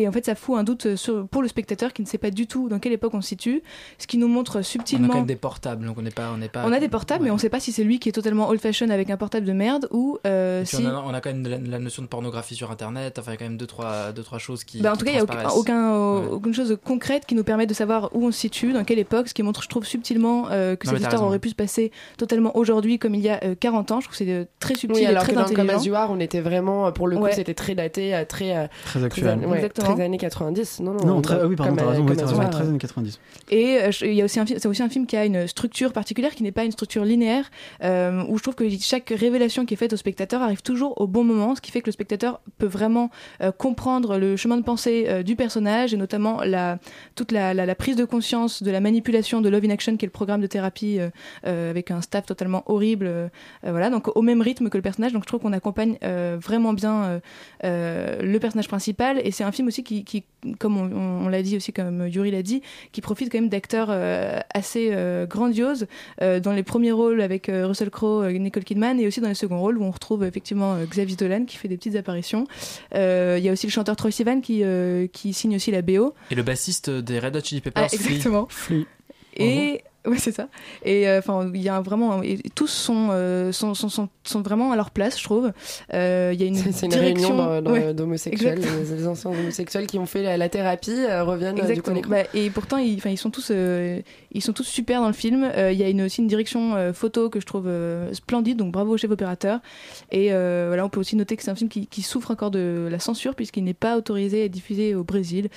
[0.00, 2.30] et en fait, ça fout un doute sur, pour le spectateur qui ne sait pas
[2.30, 3.62] du tout dans quelle époque on se situe,
[3.98, 5.08] ce qui nous montre on a subtilement.
[5.08, 7.24] quand même des portables donc on n'est pas on n'est pas On a des portables,
[7.24, 9.46] mais on ne sait pas si c'est lui qui est totalement old-fashioned avec un portable
[9.46, 10.76] de merde ou euh, si.
[10.76, 13.34] on, a, on a quand même la, la notion de pornographie sur internet enfin il
[13.34, 15.10] y a quand même deux trois deux trois choses qui Bah, en qui tout cas,
[15.12, 18.32] il n'y a aucun, euh, aucune chose concrète qui nous permet de savoir où on
[18.32, 21.00] se situe, dans quelle époque, ce qui montre, je trouve, subtilement euh, que Non, cette
[21.02, 21.26] histoire raison.
[21.26, 24.00] aurait pu se passer totalement aujourd'hui comme il y a euh, 40 ans.
[24.00, 25.78] Je trouve que c'est euh, très subtil Oui, et alors très que dans Comme intelligent.
[25.78, 27.32] As You Are, on était vraiment, euh, pour le coup, Ouais.
[27.32, 28.56] c'était très daté, euh, très.
[28.56, 29.38] euh, Très actuel.
[29.46, 29.89] ouais, Exactement.
[29.94, 30.80] Très années 90.
[30.80, 33.18] Non, non, Non, très, oui, pardon, t'as raison, oui, raison, 13 années 90.
[33.50, 35.46] Et euh, il y a aussi un film, c'est aussi un film qui a une
[35.46, 37.50] structure particulière qui n'est pas une structure linéaire,
[37.84, 41.06] euh, où je trouve que chaque révélation qui est faite au spectateur arrive toujours au
[41.06, 43.10] bon moment, ce qui fait que le spectateur peut vraiment
[43.42, 46.78] euh, comprendre le chemin de pensée euh, du personnage et notamment la,
[47.14, 50.04] toute la, la- la prise de conscience de la manipulation de Love in Action, qui
[50.04, 51.08] est le programme de thérapie euh,
[51.46, 53.30] euh, avec un staff totalement horrible,
[53.62, 55.12] voilà, donc au même rythme que le personnage.
[55.12, 57.20] Donc je trouve qu'on accompagne euh, vraiment bien euh,
[57.64, 60.24] euh, le personnage principal et c'est un film aussi qui, qui
[60.58, 63.48] comme on, on- on l'a dit aussi, comme Yuri l'a dit, qui profite quand même
[63.48, 65.86] d'acteurs euh, assez euh, grandioses
[66.22, 69.28] euh, dans les premiers rôles avec euh, Russell Crowe, euh, Nicole Kidman, et aussi dans
[69.28, 72.46] les seconds rôles où on retrouve effectivement euh, Xavier Dolan qui fait des petites apparitions.
[72.94, 75.82] Euh, Il y a aussi le chanteur Troy Sivan qui, euh, qui signe aussi la
[75.82, 76.14] BO.
[76.30, 77.96] et le bassiste des Red Hot Chili Peppers Ah, Flea.
[78.08, 78.46] exactement.
[78.48, 78.86] Flea.
[79.36, 80.48] Et ouais, c'est ça.
[80.84, 84.42] Et euh, enfin, il y a vraiment, et tous sont, euh, sont, sont, sont, sont
[84.42, 85.52] vraiment à leur place, je trouve.
[85.92, 88.60] Euh, Il y a une C'est c'est une direction réunion ouais, d'homosexuels.
[88.60, 91.96] Les, les anciens homosexuels qui ont fait la, la thérapie reviennent du coup Exactement.
[91.96, 92.10] l'écran.
[92.10, 95.50] Bah, et pourtant, ils, sont tous, ils sont tous super dans le film.
[95.56, 97.70] Il y a une, aussi une direction photo que je trouve
[98.12, 99.60] splendide, donc bravo au chef opérateur.
[100.10, 102.88] Et voilà, on peut aussi noter que c'est un film qui, qui souffre encore de
[102.90, 105.48] la censure puisqu'il n'est pas autorisé à diffusé au Brésil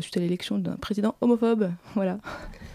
[0.00, 1.70] suite à l'élection d'un président homophobe.
[1.94, 2.18] Voilà.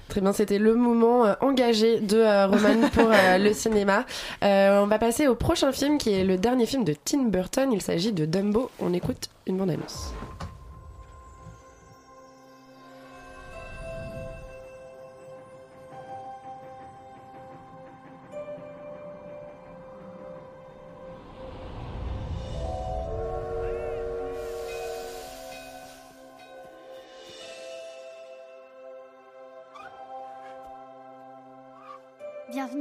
[0.09, 4.05] Très bien, c'était le moment euh, engagé de euh, Roman pour euh, le cinéma.
[4.41, 7.71] On va passer au prochain film qui est le dernier film de Tim Burton.
[7.71, 8.71] Il s'agit de Dumbo.
[8.79, 10.13] On écoute une bande-annonce.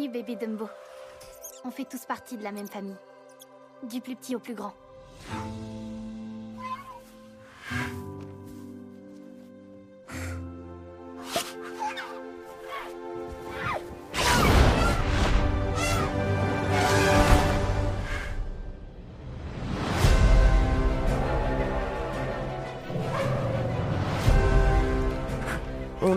[0.09, 0.68] Bébé Dumbo.
[1.64, 2.97] On fait tous partie de la même famille.
[3.83, 4.73] Du plus petit au plus grand.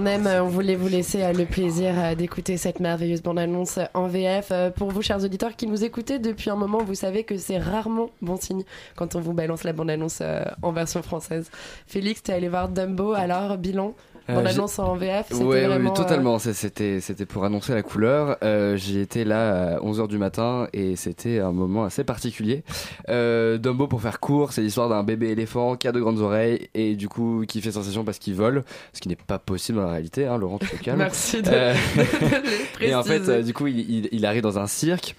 [0.01, 3.77] On aime, euh, on voulait vous laisser euh, le plaisir euh, d'écouter cette merveilleuse bande-annonce
[3.93, 4.51] en VF.
[4.75, 8.09] Pour vous, chers auditeurs qui nous écoutez depuis un moment, vous savez que c'est rarement
[8.19, 8.63] bon signe
[8.95, 10.23] quand on vous balance la bande-annonce
[10.63, 11.51] en version française.
[11.85, 13.93] Félix, t'es allé voir Dumbo, alors bilan
[14.29, 15.83] Euh, Bande-annonce en VF, c'était Ouais, vraiment...
[15.85, 16.39] oui, euh, totalement.
[16.39, 18.37] C'est- C'était, c'était pour annoncer la couleur.
[18.43, 22.63] Euh, J'y étais là à 11h du matin et c'était un moment assez particulier.
[23.09, 26.69] Euh, Dumbo, pour faire court, c'est l'histoire d'un bébé éléphant qui a de grandes oreilles
[26.75, 29.85] et du coup qui fait sensation parce qu'il vole, ce qui n'est pas possible dans
[29.85, 30.27] la réalité.
[30.27, 30.97] Hein, Laurent, tu te calmes.
[30.99, 31.73] Merci de- Euh,
[32.81, 35.15] et en fait, euh, du coup, il, il- il arrive dans un cirque.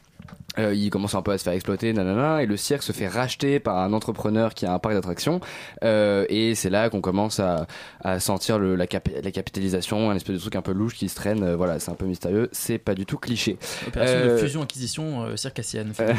[0.59, 3.09] Euh, il commence un peu à se faire exploiter, nanana, et le cirque se fait
[3.09, 5.41] racheter par un entrepreneur qui a un parc d'attractions.
[5.83, 7.67] Euh, et c'est là qu'on commence à,
[8.05, 11.09] à sentir le, la, cap- la capitalisation, un espèce de truc un peu louche qui
[11.09, 11.43] se traîne.
[11.43, 12.49] Euh, voilà, c'est un peu mystérieux.
[12.53, 13.57] C'est pas du tout cliché.
[13.87, 15.93] Opération Euh, de fusion-acquisition euh, circassienne.
[16.01, 16.13] euh,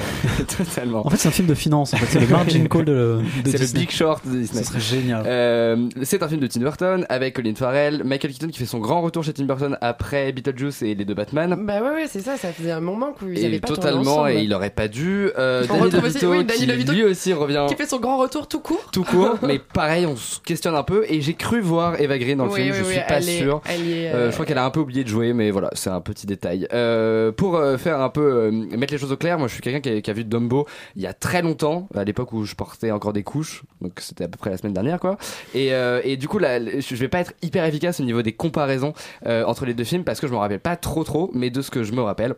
[0.57, 1.05] totalement.
[1.05, 1.93] En fait, c'est un film de finance.
[1.93, 3.79] En fait, c'est le margin call de, de C'est le.
[3.79, 4.63] Big Short de Disney.
[4.63, 5.23] Ce serait génial.
[5.27, 8.79] Euh, c'est un film de Tim Burton avec Colin Farrell, Michael Keaton qui fait son
[8.79, 11.55] grand retour chez Tim Burton après Beetlejuice et les deux Batman.
[11.65, 14.53] Bah ouais, ouais, c'est ça, ça faisait un moment qu'ils avaient pas totalement, et il
[14.53, 15.29] aurait pas dû.
[15.37, 18.89] Euh, Danny DeVito, oui, qui lui aussi revient Qui fait son grand retour tout court
[18.91, 21.05] tout court, mais pareil, on se questionne un peu.
[21.09, 23.37] Et j'ai cru voir Eva Green dans le Oui, film, oui, je suis pas est-
[23.39, 23.61] sûr.
[23.69, 25.89] est, Euh, euh, je crois qu'elle a un peu oublié de jouer, mais voilà, c'est
[25.89, 26.67] un petit détail.
[26.73, 29.89] Euh, pour faire un peu mettre les choses au clair, moi je suis quelqu'un qui,
[29.89, 32.91] a- qui a vu Dumbo il y a très longtemps, à l'époque où je portais
[32.91, 35.17] encore des couches, donc c'était à peu près la semaine dernière, quoi.
[35.55, 35.71] Et,
[36.03, 38.93] et du coup, là, je vais pas être hyper efficace au niveau des comparaisons
[39.25, 41.71] entre les deux films parce que je me rappelle pas trop trop, mais de ce
[41.71, 42.35] que je me rappelle.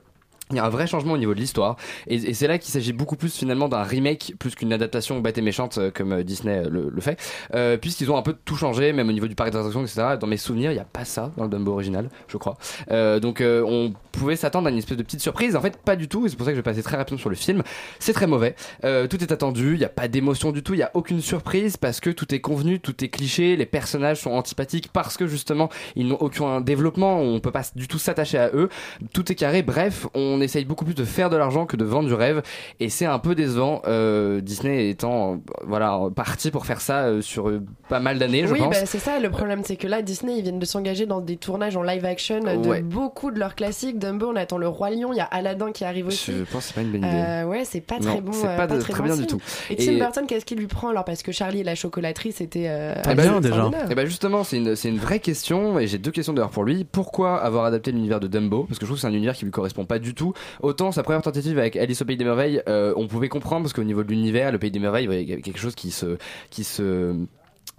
[0.51, 1.75] Il y a un vrai changement au niveau de l'histoire.
[2.05, 5.39] Et, et c'est là qu'il s'agit beaucoup plus finalement d'un remake plus qu'une adaptation bête
[5.39, 7.19] et méchante euh, comme euh, Disney euh, le, le fait.
[7.55, 10.27] Euh, puisqu'ils ont un peu tout changé même au niveau du parc d'attractions etc dans
[10.27, 12.57] mes souvenirs il n'y a pas ça dans le Dumbo original je crois.
[12.91, 15.55] Euh, donc euh, on pouvait s'attendre à une espèce de petite surprise.
[15.55, 16.25] En fait pas du tout.
[16.25, 17.63] Et c'est pour ça que je vais passer très rapidement sur le film.
[17.99, 18.55] C'est très mauvais.
[18.81, 19.73] Tout est attendu.
[19.73, 20.73] Il n'y a pas d'émotion du tout.
[20.73, 23.55] Il n'y a aucune surprise parce que tout est convenu tout est cliché.
[23.57, 27.19] Les personnages sont antipathiques parce que justement ils n'ont aucun développement.
[27.19, 28.69] On peut pas du tout s'attacher à eux.
[29.11, 29.63] Tout est carré.
[29.63, 30.07] Bref
[30.41, 32.41] essaye beaucoup plus de faire de l'argent que de vendre du rêve
[32.79, 37.49] et c'est un peu décevant euh, Disney étant voilà parti pour faire ça euh, sur
[37.49, 39.19] euh, pas mal d'années je oui, pense bah, c'est ça.
[39.19, 42.03] Le problème, c'est que là, Disney, ils viennent de s'engager dans des tournages en live
[42.05, 42.81] action de Ouais.
[42.81, 43.99] beaucoup de leurs classiques.
[43.99, 45.13] Dumbo, on attend le Roi Lion.
[45.13, 46.31] Il y a Aladdin qui arrive aussi.
[46.31, 48.31] je pense que c'est pas une bonne idée Euh, ouais, c'est pas Non, très bon.
[48.33, 49.39] c'est pas de- très, très bon bien du tout.
[49.69, 51.05] Et Tim Et- Burton, qu'est-ce qu'il lui prend alors?
[51.05, 52.65] Parce que Charlie et la chocolaterie, c'était.
[52.67, 53.85] euh, Eh ben, extraordinaire.
[53.89, 56.63] Eh ben justement, c'est une, c'est une vraie question et j'ai deux questions d'ailleurs pour
[56.63, 56.83] lui.
[56.85, 58.63] Pourquoi avoir adapté l'univers de Dumbo?
[58.63, 60.24] Parce que je trouve que c'est un univers qui lui correspond pas du tout.
[60.61, 63.73] Autant sa première tentative avec Alice au pays des merveilles, euh, on pouvait comprendre parce
[63.73, 66.17] qu'au niveau de l'univers, le pays des merveilles, il y avait quelque chose qui se,
[66.49, 67.15] qui se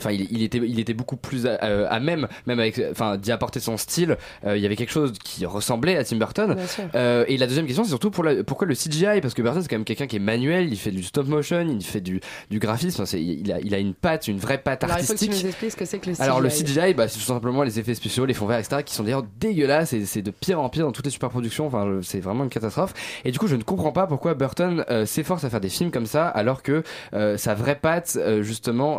[0.01, 3.17] Enfin, il, il était, il était beaucoup plus à, à- à même, même avec, enfin,
[3.17, 4.17] d'y apporter son style.
[4.45, 6.55] Euh, il y avait quelque chose qui ressemblait à Tim Burton.
[6.55, 6.85] Bien sûr.
[6.95, 9.63] Euh, et la deuxième question, c'est surtout pour la- pourquoi le CGI Parce que Burton,
[9.63, 10.69] c'est quand même quelqu'un qui est manuel.
[10.71, 13.03] Il fait du stop motion, il fait du, du graphisme.
[13.03, 15.19] Enfin, c'est- il a, il a une patte, une vraie patte Alors, il faut que
[15.19, 15.45] tu artistique.
[15.45, 16.23] nous expliques ce que c'est que le CGI.
[16.23, 18.95] Alors le CGI, bah, c'est tout simplement les effets spéciaux, les fonds verts, etc., qui
[18.95, 21.67] sont d'ailleurs dégueulasses et c'est de pire en pire dans toutes les superproductions.
[21.69, 22.93] Enfin, c'est vraiment une catastrophe.
[23.25, 25.91] Et du coup, je ne comprends pas pourquoi Burton euh, s'efforce à faire des films
[25.91, 26.83] comme ça, alors que
[27.15, 28.99] euh, sa vraie patte, euh, justement.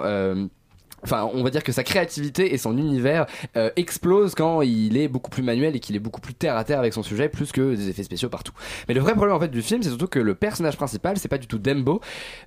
[1.08, 5.08] Enfin, on va dire que sa créativité et son univers euh, explosent quand il est
[5.08, 7.54] beaucoup plus manuel et qu'il est beaucoup plus terre à terre avec son sujet, plus
[7.54, 8.52] que des effets spéciaux partout.
[8.90, 11.30] Mais le vrai problème en fait du film, c'est surtout que le personnage principal, c'est
[11.30, 12.02] pas du tout Dembo,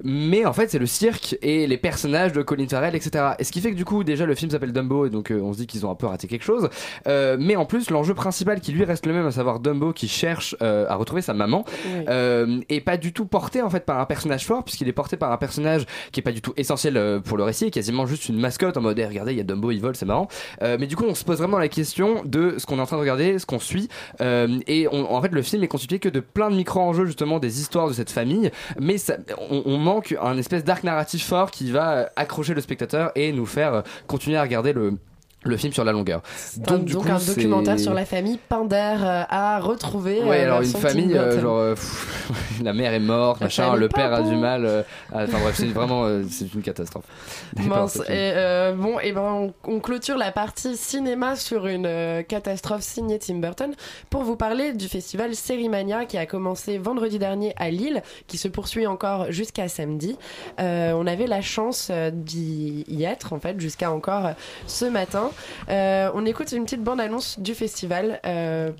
[0.04, 3.30] mais en fait c'est le cirque et les personnages de Colin Farrell, etc.
[3.38, 5.40] Et ce qui fait que du coup déjà le film s'appelle Dumbo et donc euh,
[5.40, 6.68] on se dit qu'ils ont un peu raté quelque chose.
[7.06, 10.06] Euh, mais en plus l'enjeu principal qui lui reste le même, à savoir Dumbo qui
[10.06, 12.64] cherche à retrouver sa maman, Oui.
[12.68, 15.32] est pas du tout porté en fait par un personnage fort puisqu'il est porté par
[15.32, 18.76] un personnage qui est pas du tout essentiel pour le récit, quasiment juste une mascotte
[18.76, 20.28] en mode Eh, regardez il y a Dumbo il vole c'est marrant.
[20.62, 22.86] Euh, mais du coup on se pose vraiment la question de ce qu'on est en
[22.86, 23.88] train de regarder, ce qu'on suit
[24.20, 27.38] euh, et en fait le film est constitué que de plein de micro enjeux justement
[27.38, 28.96] des histoires de cette famille, mais
[29.38, 33.74] on, manque un espèce d'arc narratif fort qui va accrocher le spectateur et nous faire
[33.74, 34.94] euh, continuer à regarder le
[35.42, 36.20] le film sur la longueur.
[36.56, 40.22] Du donc coup, un documentaire sur la famille Pinder euh, à retrouver.
[40.22, 41.74] Ouais, euh, alors une famille, euh, genre, euh,
[42.62, 44.66] la mère est morte, machin, le père a du mal.
[44.66, 44.84] à-
[45.24, 47.04] Enfin bref, c'est vraiment, c'est une catastrophe.
[47.56, 48.02] Mince.
[48.08, 48.32] Et,
[48.76, 53.72] bon, et ben on, on clôture la partie cinéma sur une catastrophe signée Tim Burton
[54.10, 58.48] pour vous parler du festival Sérimania qui a commencé vendredi dernier à Lille, qui se
[58.48, 60.16] poursuit encore jusqu'à samedi.
[60.58, 64.30] On avait la chance d'y être en fait jusqu'à encore
[64.66, 65.29] ce matin.
[65.68, 68.72] Euh, on écoute une petite bande annonce du festival euh,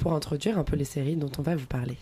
[0.00, 1.96] pour introduire un peu les séries dont on va vous parler.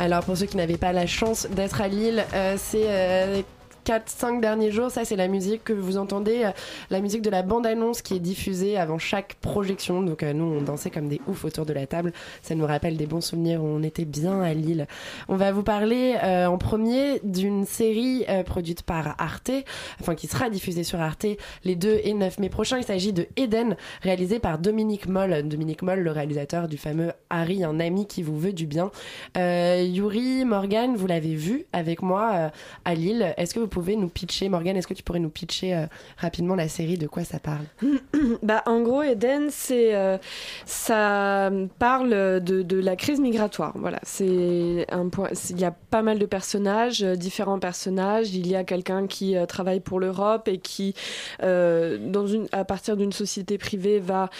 [0.00, 3.42] Alors pour ceux qui n'avaient pas la chance d'être à Lille, euh, c'est euh,
[3.90, 6.50] 4-5 derniers jours, ça c'est la musique que vous entendez, euh,
[6.90, 10.00] la musique de la bande-annonce qui est diffusée avant chaque projection.
[10.00, 12.96] Donc euh, nous on dansait comme des oufs autour de la table, ça nous rappelle
[12.96, 14.86] des bons souvenirs où on était bien à Lille.
[15.28, 19.50] On va vous parler euh, en premier d'une série produite par Arte,
[20.00, 21.26] enfin qui sera diffusée sur Arte
[21.64, 22.78] les 2 et 9 mai prochains.
[22.78, 25.48] Il s'agit de Eden, réalisé par Dominique Moll.
[25.48, 28.92] Dominique Moll, le réalisateur du fameux Harry, un ami qui vous veut du bien.
[29.36, 32.52] Yuri, Morgan, vous l'avez vu avec moi
[32.84, 33.34] à Lille.
[33.36, 35.86] Est-ce que vous pouvez nous pitcher, Morgan, est-ce que tu pourrais nous pitcher euh,
[36.18, 37.64] rapidement la série, de quoi ça parle?
[38.42, 40.18] Bah, en gros, Eden, c'est euh,
[40.66, 43.72] ça parle de, la crise migratoire.
[43.76, 45.28] Voilà, c'est un point.
[45.50, 48.34] Il y a pas mal de personnages, euh, différents personnages.
[48.34, 50.94] Il y a quelqu'un qui travaille pour l'Europe et qui,
[51.40, 54.30] dans une, à partir d'une société privée, va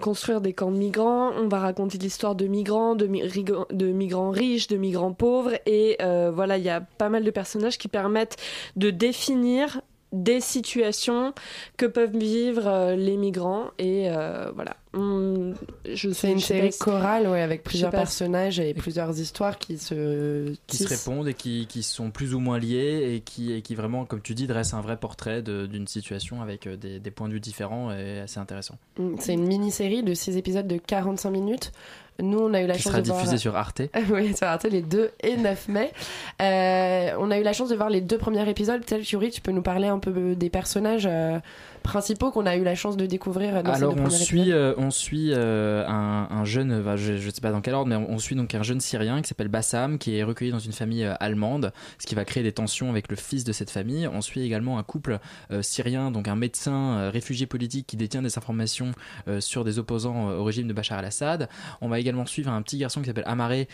[0.00, 1.30] construire des camps de migrants.
[1.36, 5.52] On va raconter l'histoire de migrants, de, migrants riches, de migrants pauvres.
[5.66, 8.36] Et voilà, il y a pas mal de personnages qui permettent
[8.76, 9.80] de définir
[10.12, 11.34] des situations
[11.76, 16.76] que peuvent vivre euh, les migrants et euh, voilà je C'est une je série pas
[16.84, 21.66] chorale ouais, avec plusieurs personnages et plusieurs histoires qui se qui se répondent et qui,
[21.66, 24.74] qui sont plus ou moins liés et qui, et qui vraiment, comme tu dis, dressent
[24.74, 28.40] un vrai portrait d'une situation avec euh, des, des points de vue différents et assez
[28.40, 28.78] intéressant.
[28.98, 31.72] Mm, C'est une mini-série de 6 épisodes de 45 minutes.
[32.20, 33.18] Nous, on a eu la Qui chance sera de voir...
[33.18, 33.82] diffusée sur Arte.
[34.10, 35.92] oui, sur Arte les 2 et 9 mai.
[36.40, 38.82] Euh, on a eu la chance de voir les deux premiers épisodes.
[38.84, 41.38] Peut-être, Yuri, tu peux nous parler un peu des personnages euh,
[41.86, 45.30] principaux qu'on a eu la chance de découvrir dans Alors on suit, euh, on suit
[45.32, 48.34] euh, un, un jeune, bah, je, sais pas dans quel ordre, mais on, on suit
[48.34, 51.72] donc un jeune Syrien qui s'appelle Bassam, qui est recueilli dans une famille euh, allemande,
[51.98, 54.08] ce qui va créer des tensions avec le fils de cette famille.
[54.08, 55.18] On suit également un couple
[55.62, 58.92] syrien, donc un médecin réfugié politique qui détient des informations
[59.40, 61.48] sur des opposants au régime de Bachar el-Assad.
[61.80, 63.68] On va également suivre un petit garçon qui s'appelle Amaré,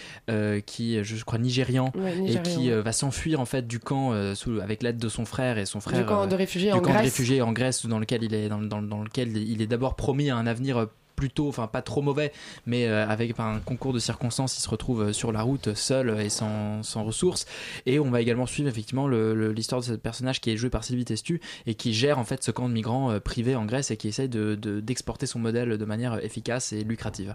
[0.67, 4.61] qui est, je crois nigérian, Ouais, et qui va s'enfuir en fait du camp sous-
[4.61, 6.89] avec l'aide de son frère et son frère camp euh, de réfugiés du en camp
[6.89, 7.05] de Grèce.
[7.05, 8.59] réfugiés en Grèce dans il est dans,
[9.03, 12.33] lequel il est d'abord promis un avenir euh, plutôt enfin pas trop mauvais
[12.67, 16.19] mais euh, avec un concours de circonstances il se retrouve euh, sur la route seul
[16.21, 17.47] et sans, ressources.
[17.87, 21.05] Et on va également suivre effectivement l'histoire de ce personnage qui est joué par Sylvie
[21.05, 23.97] Testu et qui gère en fait ce camp de migrants euh, privé en Grèce et
[23.97, 27.35] qui essaye de- de- d'exporter son modèle de manière efficace et lucrative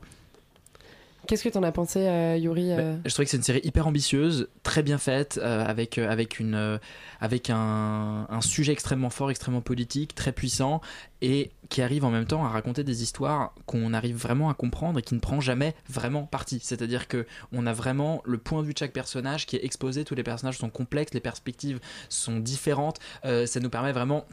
[1.28, 3.86] Qu'est-ce que t'en as pensé, euh, Yuri euh je trouvais que c'est une série hyper
[3.86, 6.80] ambitieuse, très bien faite, euh, avec avec une
[7.20, 10.80] avec un, un sujet extrêmement fort, extrêmement politique, très puissant,
[11.22, 15.00] et qui arrive en même temps à raconter des histoires qu'on arrive vraiment à comprendre
[15.00, 16.60] et qui ne prend jamais vraiment parti.
[16.64, 20.06] C'est-à-dire que on a vraiment le point de vue de chaque personnage qui est exposé.
[20.06, 23.00] Tous les personnages sont complexes, les perspectives sont différentes.
[23.24, 24.26] Ça nous permet vraiment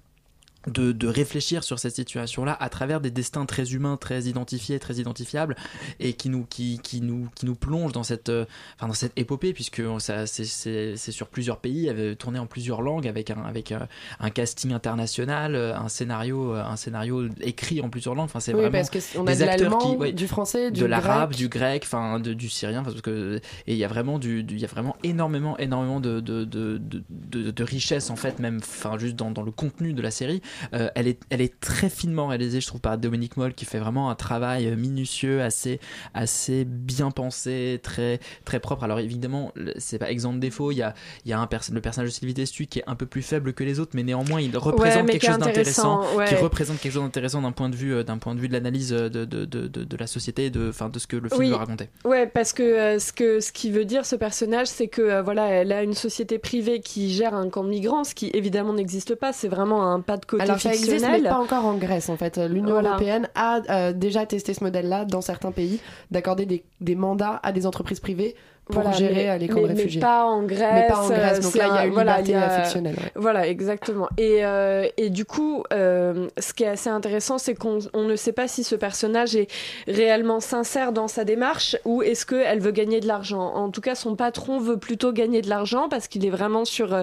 [0.67, 4.95] de, de réfléchir sur cette situation-là à travers des destins très humains, très identifiés, très
[4.95, 5.57] identifiables,
[6.01, 8.45] et qui nous, qui, qui nous, qui nous plongent dans cette, euh,
[8.77, 12.47] enfin dans cette épopée, puisque ça, c'est, c'est, c'est sur plusieurs pays, avait tourné en
[12.47, 13.89] plusieurs langues, avec un, avec un,
[14.21, 18.25] un casting international, euh, un scénario, euh, un scénario écrit en plusieurs langues.
[18.27, 20.27] Enfin, c'est Oui, vraiment parce que c- on a des de acteurs qui, ouais, du
[20.29, 21.39] français, du de l'arabe, grec.
[21.39, 24.55] du grec, enfin de- du syrien, parce que et il y a vraiment du, du-
[24.55, 28.99] il y a vraiment énormément, énormément de, de, de- de richesse en fait, même, enfin
[28.99, 30.41] juste dans, dans le contenu de la série.
[30.73, 33.79] Euh, elle est elle est très finement réalisée, je trouve, par Dominique Moll qui fait
[33.79, 35.81] vraiment un travail euh, minutieux, assez
[36.15, 38.85] assez bien pensé, très très propre.
[38.85, 40.71] Alors évidemment, c'est pas exempt de défaut.
[40.73, 42.85] Il y a il y a un perso- le personnage de Sylvie Testu qui est
[42.87, 46.27] un peu plus faible que les autres, mais néanmoins il représente quelque chose d'intéressant, ouais.
[46.27, 48.53] qui représente quelque chose d'intéressant d'un point de vue euh, d'un point de vue de
[48.53, 51.49] l'analyse de, de, de, de, de la société, de de ce que le film Oui.
[51.49, 51.89] veut raconter.
[52.05, 55.23] Ouais, parce que euh, ce que ce qui veut dire ce personnage, c'est que euh,
[55.23, 58.73] voilà, elle a une société privée qui gère un camp de migrants, ce qui évidemment
[58.75, 59.33] n'existe pas.
[59.33, 62.17] C'est vraiment un pas de côté Alors ça existe, mais pas encore en Grèce en
[62.17, 62.39] fait.
[62.39, 62.91] L'Union Voilà.
[62.91, 65.81] européenne a euh, déjà testé ce modèle-là dans certains pays,
[66.11, 68.35] d'accorder des, des mandats à des entreprises privées
[68.67, 70.01] pour Voilà, gérer mais- euh, camps mais- de mais réfugiés.
[70.01, 70.71] pas en Grèce.
[70.75, 72.35] Mais pas en Grèce, donc c'est là il y a un- une voilà, liberté il
[72.55, 72.95] y a- fictionnelle.
[72.97, 73.13] ouais.
[73.15, 74.09] Voilà, exactement.
[74.17, 78.17] Et, euh, et du coup, euh, ce qui est assez intéressant, c'est qu'on on ne
[78.17, 79.49] sait pas si ce personnage est
[79.87, 83.43] réellement sincère dans sa démarche ou est-ce qu'elle veut gagner de l'argent.
[83.55, 86.95] En tout cas, son patron veut plutôt gagner de l'argent parce qu'il est vraiment sur
[86.95, 87.03] euh,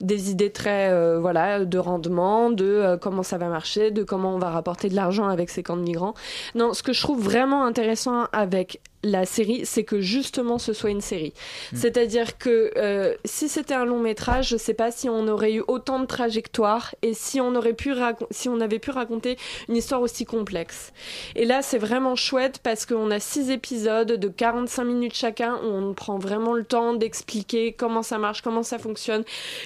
[0.00, 4.34] des idées très euh, voilà de rendement, de euh, comment ça va marcher, de comment
[4.34, 6.14] on va rapporter de l'argent avec ces camps de migrants.
[6.54, 10.90] Non, ce que je trouve vraiment intéressant avec la série, c'est que justement ce soit
[10.90, 11.32] une série.
[11.72, 11.76] Mm.
[11.76, 15.62] C'est-à-dire que euh, si c'était un long métrage, je sais pas si on aurait eu
[15.66, 17.92] autant de trajectoires et si on aurait pu
[18.30, 19.36] si on avait pu raconter
[19.68, 20.92] une histoire aussi complexe.
[21.34, 25.66] Et là, c'est vraiment chouette parce qu'on a six épisodes de 45 minutes chacun où
[25.66, 29.24] on prend vraiment le temps d'expliquer comment ça marche, comment ça fonctionne,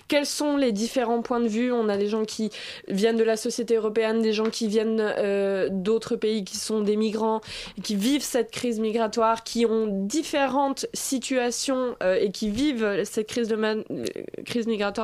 [0.08, 1.72] quels sont les différents points de vue.
[1.72, 2.50] On a des gens qui
[2.88, 6.96] viennent de la société européenne, des gens qui viennent euh, d'autres pays qui sont des
[6.96, 7.40] migrants,
[7.78, 13.26] et qui vivent cette crise migratoire qui ont différentes situations euh, et qui vivent cette
[13.26, 13.82] crise, euh,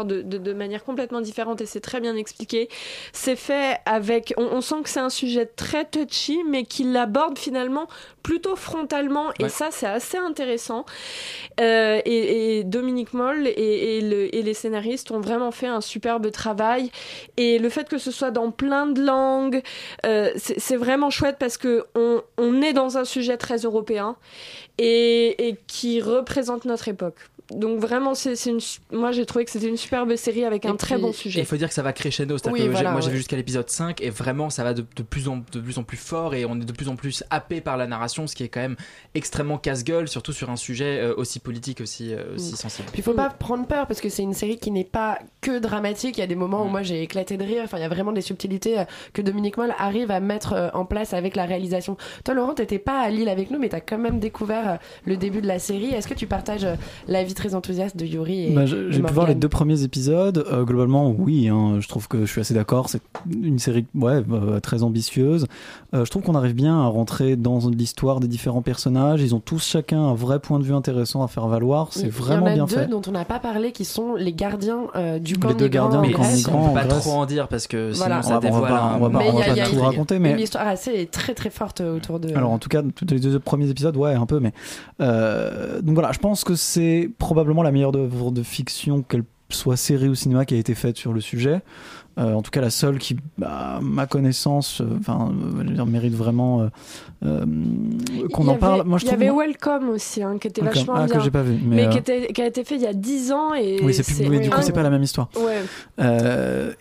[0.05, 2.69] de, de, de manière complètement différente et c'est très bien expliqué.
[3.13, 4.35] C'est fait avec.
[4.37, 7.87] On, on sent que c'est un sujet très touchy, mais qui l'aborde finalement
[8.23, 10.85] plutôt frontalement et ça c'est assez intéressant.
[11.61, 15.81] Euh, et, et Dominique Moll et, et le- et les scénaristes ont vraiment fait un
[15.81, 16.91] superbe travail.
[17.37, 19.63] Et le fait que ce soit dans plein de langues,
[20.07, 24.17] euh, c'est vraiment chouette parce que on, on est dans un sujet très européen
[24.79, 27.19] et, et qui représente notre époque.
[27.55, 28.61] Donc vraiment, c'est c'est une,
[28.93, 31.15] moi j'ai trouvé que c'était une superbe série avec un Et très puis- bon Et
[31.15, 31.41] sujet.
[31.41, 32.39] il faut dire que ça va crescendo.
[32.39, 33.13] c'est-à-dire Oui, que j'ai- voilà, moi j'ai ouais.
[33.13, 35.83] vu jusqu'à l'épisode 5 et vraiment ça va de, de plus en, de plus en
[35.83, 38.45] plus fort et on est de plus en plus happé par la narration, ce qui
[38.45, 38.77] est quand même
[39.15, 42.89] extrêmement casse-gueule, surtout sur un sujet euh, aussi politique, aussi, euh, aussi sensible.
[42.93, 45.59] Puis il faut pas prendre peur parce que c'est une série qui n'est pas que
[45.59, 46.17] dramatique.
[46.19, 47.63] Il y a des moments où moi j'ai éclaté de rire.
[47.65, 50.85] Enfin, il y a vraiment des subtilités euh, que Dominique Moll arrive à mettre en
[50.85, 51.97] place avec la réalisation.
[52.25, 55.41] Toi, Laurent, t'étais pas à Lille avec nous, mais t'as quand même découvert le début
[55.41, 55.87] de la série.
[55.95, 56.75] Est-ce que tu partages euh,
[57.09, 60.45] l'avis très enthousiaste de Yuri Bah, j'ai pu voir les deux premiers épisodes.
[60.53, 62.89] Euh, globalement, oui, hein, je trouve que je suis assez d'accord.
[62.89, 65.47] C'est une série ouais, euh, très ambitieuse.
[65.95, 69.21] Euh, je trouve qu'on arrive bien à rentrer dans l'histoire des différents personnages.
[69.23, 71.89] Ils ont tous chacun un vrai point de vue intéressant à faire valoir.
[71.91, 72.87] C'est vraiment Il y en bien a deux fait.
[72.87, 75.99] dont on n'a pas parlé qui sont les gardiens euh, du camp Les deux gardiens
[75.99, 76.23] en du camp
[76.53, 77.01] On peut pas Grèce.
[77.03, 78.23] trop en dire parce que sinon Voilà.
[78.23, 78.71] ça On va- on va dévoile.
[78.73, 82.21] pas- on va pas- tout une- raconter, mais- une histoire assez très très forte autour
[82.21, 82.33] de.
[82.37, 84.53] Alors en tout cas, tous les deux premiers épisodes, ouais, un peu, mais
[85.01, 89.77] euh, donc voilà, je pense que c'est probablement la meilleure œuvre de fiction, qu'elle soit
[89.77, 91.61] série ou cinéma, qui a été faite sur le sujet.
[92.19, 96.15] Euh, en tout cas, la seule qui, bah, à ma connaissance, euh, enfin, euh, mérite
[96.15, 96.69] vraiment
[97.25, 97.45] euh,
[98.33, 98.85] qu'on en parle.
[98.85, 100.81] Moi, je il y avait Welcome aussi, hein, qui était Welcome.
[100.81, 101.21] vachement Ah, que bien.
[101.23, 103.33] j'ai pas vu, mais, mais qui, était, qui a été fait il y a 10
[103.33, 105.29] ans et Oui, c'est plus, mais du coup, c'est pas la même histoire.
[105.37, 105.63] Ouais.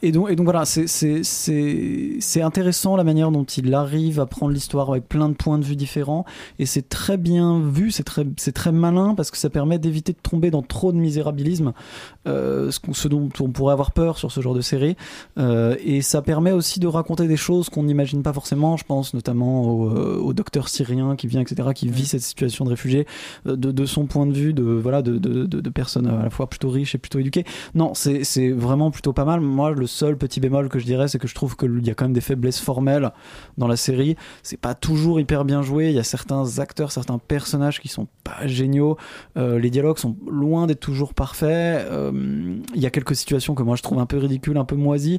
[0.02, 4.90] Et donc, et donc voilà, c'est- intéressant la manière dont il arrive à prendre l'histoire
[4.90, 6.26] avec plein de points de vue différents.
[6.60, 10.52] Et c'est très bien vu, c'est très, malin parce que ça permet d'éviter de tomber
[10.52, 11.72] dans trop de misérabilisme,
[12.26, 14.96] ce dont on pourrait avoir peur sur ce genre de série.
[15.38, 18.78] Euh, et ça permet aussi de raconter des choses qu'on n'imagine pas forcément.
[18.78, 22.66] Je pense notamment au, euh, au docteur syrien qui vient, etc., qui vit cette situation
[22.66, 23.06] de réfugié
[23.48, 26.30] euh, de, de son point de vue de voilà de, de, de, personnes à la
[26.30, 27.46] fois plutôt riches et plutôt éduquées.
[27.76, 29.40] Non, c'est c'est vraiment plutôt pas mal.
[29.42, 31.94] Moi, le seul petit bémol que je dirais, c'est que je trouve qu'il y a
[31.94, 33.12] quand même des faiblesses formelles
[33.58, 34.16] dans la série.
[34.44, 35.90] C'est pas toujours hyper bien joué.
[35.90, 38.98] Il y a certains acteurs, certains personnages qui sont pas géniaux.
[39.38, 41.88] Euh, les dialogues sont loin d'être toujours parfaits.
[41.90, 42.12] Euh,
[42.76, 45.11] Il y a quelques situations que moi je trouve un peu ridicules, un peu moisies.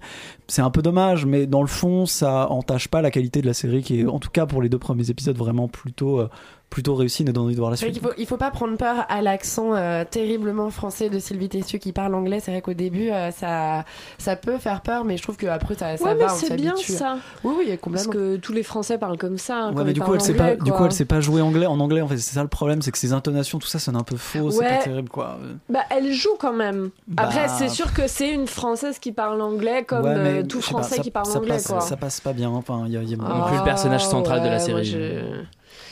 [0.48, 3.54] C'est un peu dommage, mais dans le fond, ça entache pas la qualité de la
[3.54, 6.28] série qui est, en tout cas pour les deux premiers épisodes, vraiment plutôt euh,
[6.72, 7.22] plutôt réussie.
[7.22, 7.92] et donne envie de voir la suite.
[7.92, 11.78] qu'il faut, il faut pas prendre peur à l'accent euh, terriblement français de Sylvie Tessu
[11.78, 12.40] qui parle anglais.
[12.40, 13.84] C'est vrai qu'au début, euh, ça,
[14.18, 16.74] ça peut faire peur, mais je trouve qu'après, ça, ça Ouais, va, mais c'est bien
[16.76, 17.18] ça.
[17.44, 18.12] Oui, oui, Parce complètement.
[18.12, 19.56] que tous les Français parlent comme ça.
[19.56, 20.86] hein, Ouais, quand mais ils du coup, elle sait anglais, pas, du coup, quoi.
[20.86, 21.66] elle sait pas jouer anglais.
[21.66, 23.96] En anglais, en fait, c'est ça le problème, c'est que ses intonations, tout ça sonne
[23.96, 25.38] un peu faux, c'est pas terrible, quoi.
[25.68, 26.88] Bah, elle joue quand même.
[27.06, 30.46] Bah, Après, c'est sûr que c'est une Française qui parle anglais comme Ouais, mais euh,
[30.46, 31.80] tout pas, Français ça- qui parle ça anglais, passe, quoi.
[31.82, 32.48] Ça passe pas bien.
[32.50, 34.58] Enfin, il y a, il y a- Non plus le personnage central de la ouais,
[34.84, 34.96] série.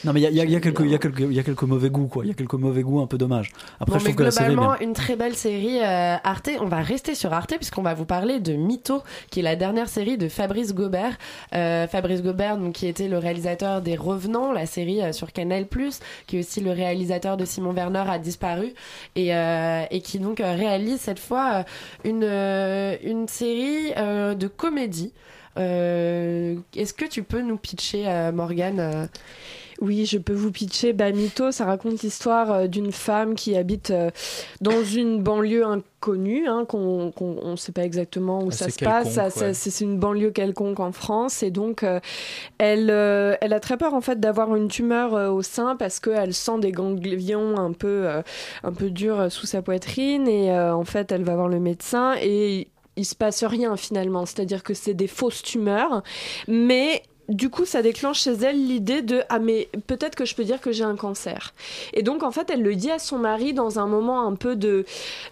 [0.05, 1.33] Non, mais il y a, y a- il y a quelques, y a quelques, il
[1.33, 2.25] y a quelques mauvais goûts, quoi.
[2.25, 3.51] Il y a quelques mauvais goûts un peu dommages.
[3.81, 6.49] Après, Bon, je trouve que la série globalement, une très belle série euh, Arte.
[6.61, 9.89] On va rester sur Arte puisqu'on va vous parler de Mytho, qui est la dernière
[9.89, 11.19] série de Fabrice Gobert.
[11.55, 15.67] Euh, Fabrice Gobert, donc, qui était le réalisateur des Revenants, la série euh, sur Canal+,
[16.27, 18.73] qui est aussi le réalisateur de Simon Werner a disparu
[19.17, 21.65] et, et qui donc réalise cette fois
[22.05, 25.13] une une série de comédie.
[25.57, 29.09] Est-ce que tu peux nous pitcher, Morgane
[29.81, 30.93] Oui, je peux vous pitcher.
[30.93, 34.11] Bah, Mytho, ça raconte l'histoire euh, d'une femme qui habite euh,
[34.61, 38.71] dans une banlieue inconnue, hein, qu'on qu'on- on ne sait pas exactement où Assez ça
[38.71, 39.37] se passe.
[39.41, 39.55] Ouais.
[39.55, 41.43] C'est une banlieue quelconque en France.
[41.43, 41.99] Et donc, euh,
[42.59, 45.99] elle, euh, elle a très peur en fait d'avoir une tumeur euh, au sein parce
[45.99, 48.07] qu'elle sent des ganglions un peu,
[48.63, 50.29] un peu durs sous sa poitrine.
[50.29, 54.27] Et en fait, elle va voir le médecin et il se passe rien finalement.
[54.27, 56.03] C'est-à-dire que c'est des fausses tumeurs.
[56.49, 60.45] Mais du coup, ça déclenche chez elle l'idée de ah mais peut-être que je peux
[60.45, 61.55] dire que j'ai un cancer.
[61.95, 64.57] Et donc en fait, elle le dit à son mari dans un moment un peu
[64.57, 64.85] de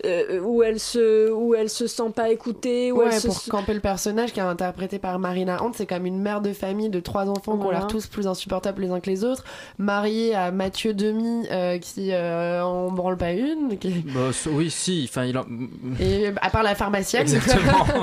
[0.04, 3.42] euh, où elle se où elle se sent pas écoutée, où Ouais, elle se pour
[3.50, 6.88] camper le personnage qui est interprété par Marina Hunt, c'est comme une mère de famille
[6.88, 7.78] de trois enfants qui ont Voilà.
[7.80, 9.44] l'air tous plus insupportables les uns que les autres,
[9.78, 15.06] mariée à Mathieu Demi euh, qui euh, en branle pas une, qui- Bah, oui, si.
[15.08, 15.44] Enfin, il en...
[16.00, 17.84] et à part la pharmacienne, Exactement.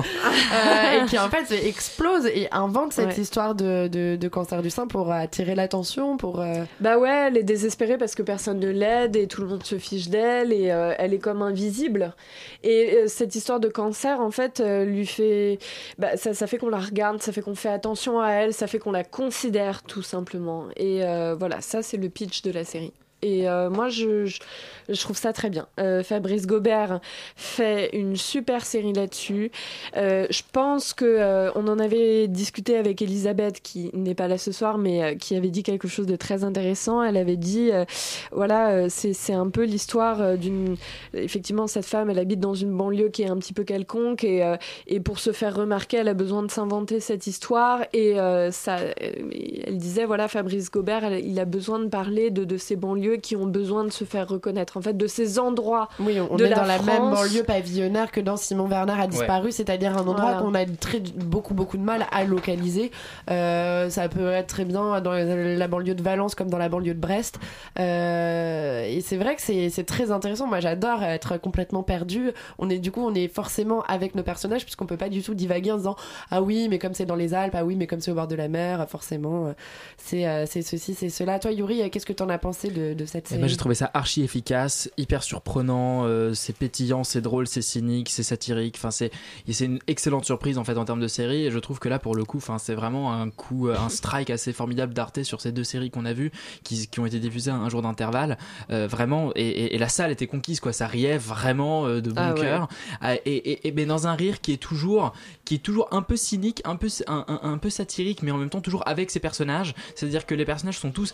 [0.54, 3.20] Euh, et qui en fait explose et invente cette Ouais.
[3.22, 6.40] histoire de, de, cancer du sein pour attirer l'attention, pour.
[6.40, 9.64] euh, Bah ouais, elle est désespérée parce que personne ne l'aide et tout le monde
[9.64, 12.14] se fiche d'elle et euh, elle est comme invisible.
[12.64, 15.60] Et euh, cette histoire de cancer, en fait, lui fait.
[15.98, 18.80] Bah, ça, fait qu'on la regarde, ça fait qu'on fait attention à elle, ça fait
[18.80, 20.66] qu'on la considère tout simplement.
[20.76, 21.02] Et
[21.38, 22.94] voilà, ça c'est le pitch de la série.
[23.26, 24.38] Et euh, moi, je,
[25.00, 25.68] trouve ça très bien.
[25.80, 27.00] Euh, Fabrice Gobert
[27.36, 29.52] fait une super série là-dessus.
[29.98, 34.52] Euh, je pense que on en avait discuté avec Elisabeth, qui n'est pas là ce
[34.52, 37.02] soir, mais qui avait dit quelque chose de très intéressant.
[37.02, 37.72] Elle avait dit,
[38.32, 40.76] voilà, c'est un peu l'histoire d'une...
[41.14, 44.44] Effectivement, cette femme, elle habite dans une banlieue qui est un petit peu quelconque, et,
[45.04, 47.82] pour se faire remarquer, elle a besoin de s'inventer cette histoire.
[47.94, 48.18] Et
[48.52, 53.36] ça, elle disait, voilà, Fabrice Gobert, il a besoin de parler de ces banlieues qui
[53.36, 56.50] ont besoin de se faire reconnaître, en fait, de ces endroits Oui, on de est
[56.50, 60.34] la dans la même banlieue pavillonnaire que dans Simon Bernard a disparu, c'est-à-dire un endroit
[60.34, 60.40] Voilà.
[60.42, 62.92] qu'on a très, beaucoup beaucoup de mal à localiser.
[63.30, 66.94] Euh, ça peut être très bien dans la banlieue de Valence comme dans la banlieue
[66.94, 67.40] de Brest.
[67.80, 70.48] Euh, et c'est vrai que c'est c'est très intéressant.
[70.48, 72.32] Moi, j'adore être complètement perdu.
[72.60, 75.34] On est du coup, on est forcément avec nos personnages puisqu'on peut pas du tout
[75.34, 75.96] divaguer en disant
[76.32, 78.28] ah oui, mais comme c'est dans les Alpes, ah oui, mais comme c'est au bord
[78.28, 79.54] de la mer, forcément, euh,
[79.98, 81.40] c'est euh, c'est ceci, c'est cela.
[81.40, 83.90] Toi, Yuri, qu'est-ce que t'en as pensé de, de cette Eh ben, j'ai trouvé ça
[83.94, 89.12] archi efficace, hyper surprenant, euh, c'est pétillant, c'est drôle, c'est cynique, c'est satirique, enfin c'est
[89.50, 91.46] c'est une excellente surprise en fait en termes de série.
[91.46, 93.90] Et je trouve que là pour le coup, enfin c'est vraiment un coup euh, un
[93.90, 96.32] strike assez formidable d'Arte sur ces deux séries qu'on a vues
[96.64, 98.38] qui, qui ont été diffusées à un jour d'intervalle,
[98.72, 102.12] Euh, vraiment et, et- et la salle était conquise quoi, ça riait vraiment euh, de
[102.12, 102.68] bon Ah cœur.
[103.02, 105.14] Ah, et, ben dans un rire qui est toujours
[105.46, 108.38] qui est toujours un peu cynique, un peu un, un- un peu satirique mais en
[108.38, 111.14] même temps toujours avec ses personnages, c'est-à-dire que les personnages sont tous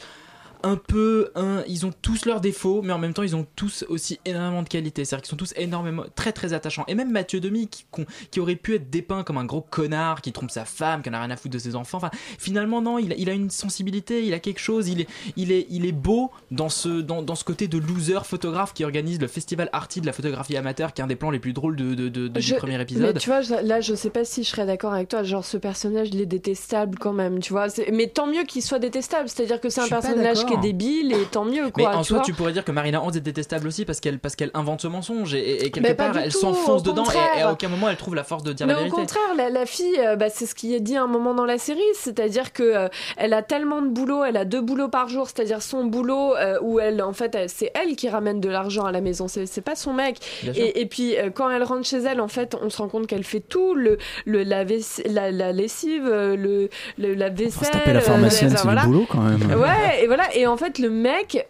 [0.64, 3.86] un peu un, ils ont tous leurs défauts mais en même temps ils ont tous
[3.90, 6.96] aussi énormément de qualités c'est à dire qu'ils sont tous énormément très très attachants et
[6.96, 7.86] même Mathieu Demi qui,
[8.32, 11.14] qui aurait pu être dépeint comme un gros connard qui trompe sa femme qui en
[11.14, 13.50] a rien à foutre de ses enfants enfin finalement non il a, il a une
[13.50, 15.08] sensibilité il a quelque chose il est
[15.38, 18.84] il est il est beau dans ce dans, dans ce côté de loser photographe qui
[18.84, 21.54] organise le festival Arty de la photographie amateur qui est un des plans les plus
[21.54, 23.94] drôles de, de, de- de- Je- du premier Mais épisode tu vois, je- là, je
[23.96, 25.24] sais pas si je serais d'accord avec toi.
[25.24, 27.68] Genre, ce personnage, il est détestable quand même, tu vois.
[27.92, 29.30] Mais tant mieux qu'il soit détestable.
[29.30, 30.62] C'est-à-dire que c'est un personnage qui est d'accord.
[30.64, 32.26] débile et tant mieux, Mais en tu soi, vois.
[32.26, 34.88] tu pourrais dire que Marina Hans est détestable aussi parce qu'elle parce qu'elle invente ce
[34.88, 37.04] mensonge et, et- quelque Mais part elle s'enfonce au dedans
[37.38, 39.02] et, à aucun moment elle trouve la force de dire Mais la au vérité.
[39.02, 41.46] contraire, la, la fille, euh, bah, c'est ce qui est dit à un moment dans
[41.46, 42.88] la série, c'est-à-dire que euh,
[43.18, 46.58] elle a tellement de boulot, elle a deux boulots par jour, c'est-à-dire son boulot euh,
[46.62, 49.76] où elle, en fait, c'est elle qui ramène de l'argent à la maison, c'est pas
[49.76, 50.18] son mec.
[50.56, 53.08] Et, et puis euh, quand elle rentre chez elle, en fait, on se rend compte
[53.08, 57.68] qu'elle fait tout, le, le la, vaisse- la, la lessive, le, le la vaisselle.
[57.68, 58.82] Se taper la pharmacienne, euh, c'est voilà.
[58.82, 59.42] du boulot quand même.
[59.60, 60.24] Ouais, et voilà.
[60.36, 61.46] Et en fait, le mec,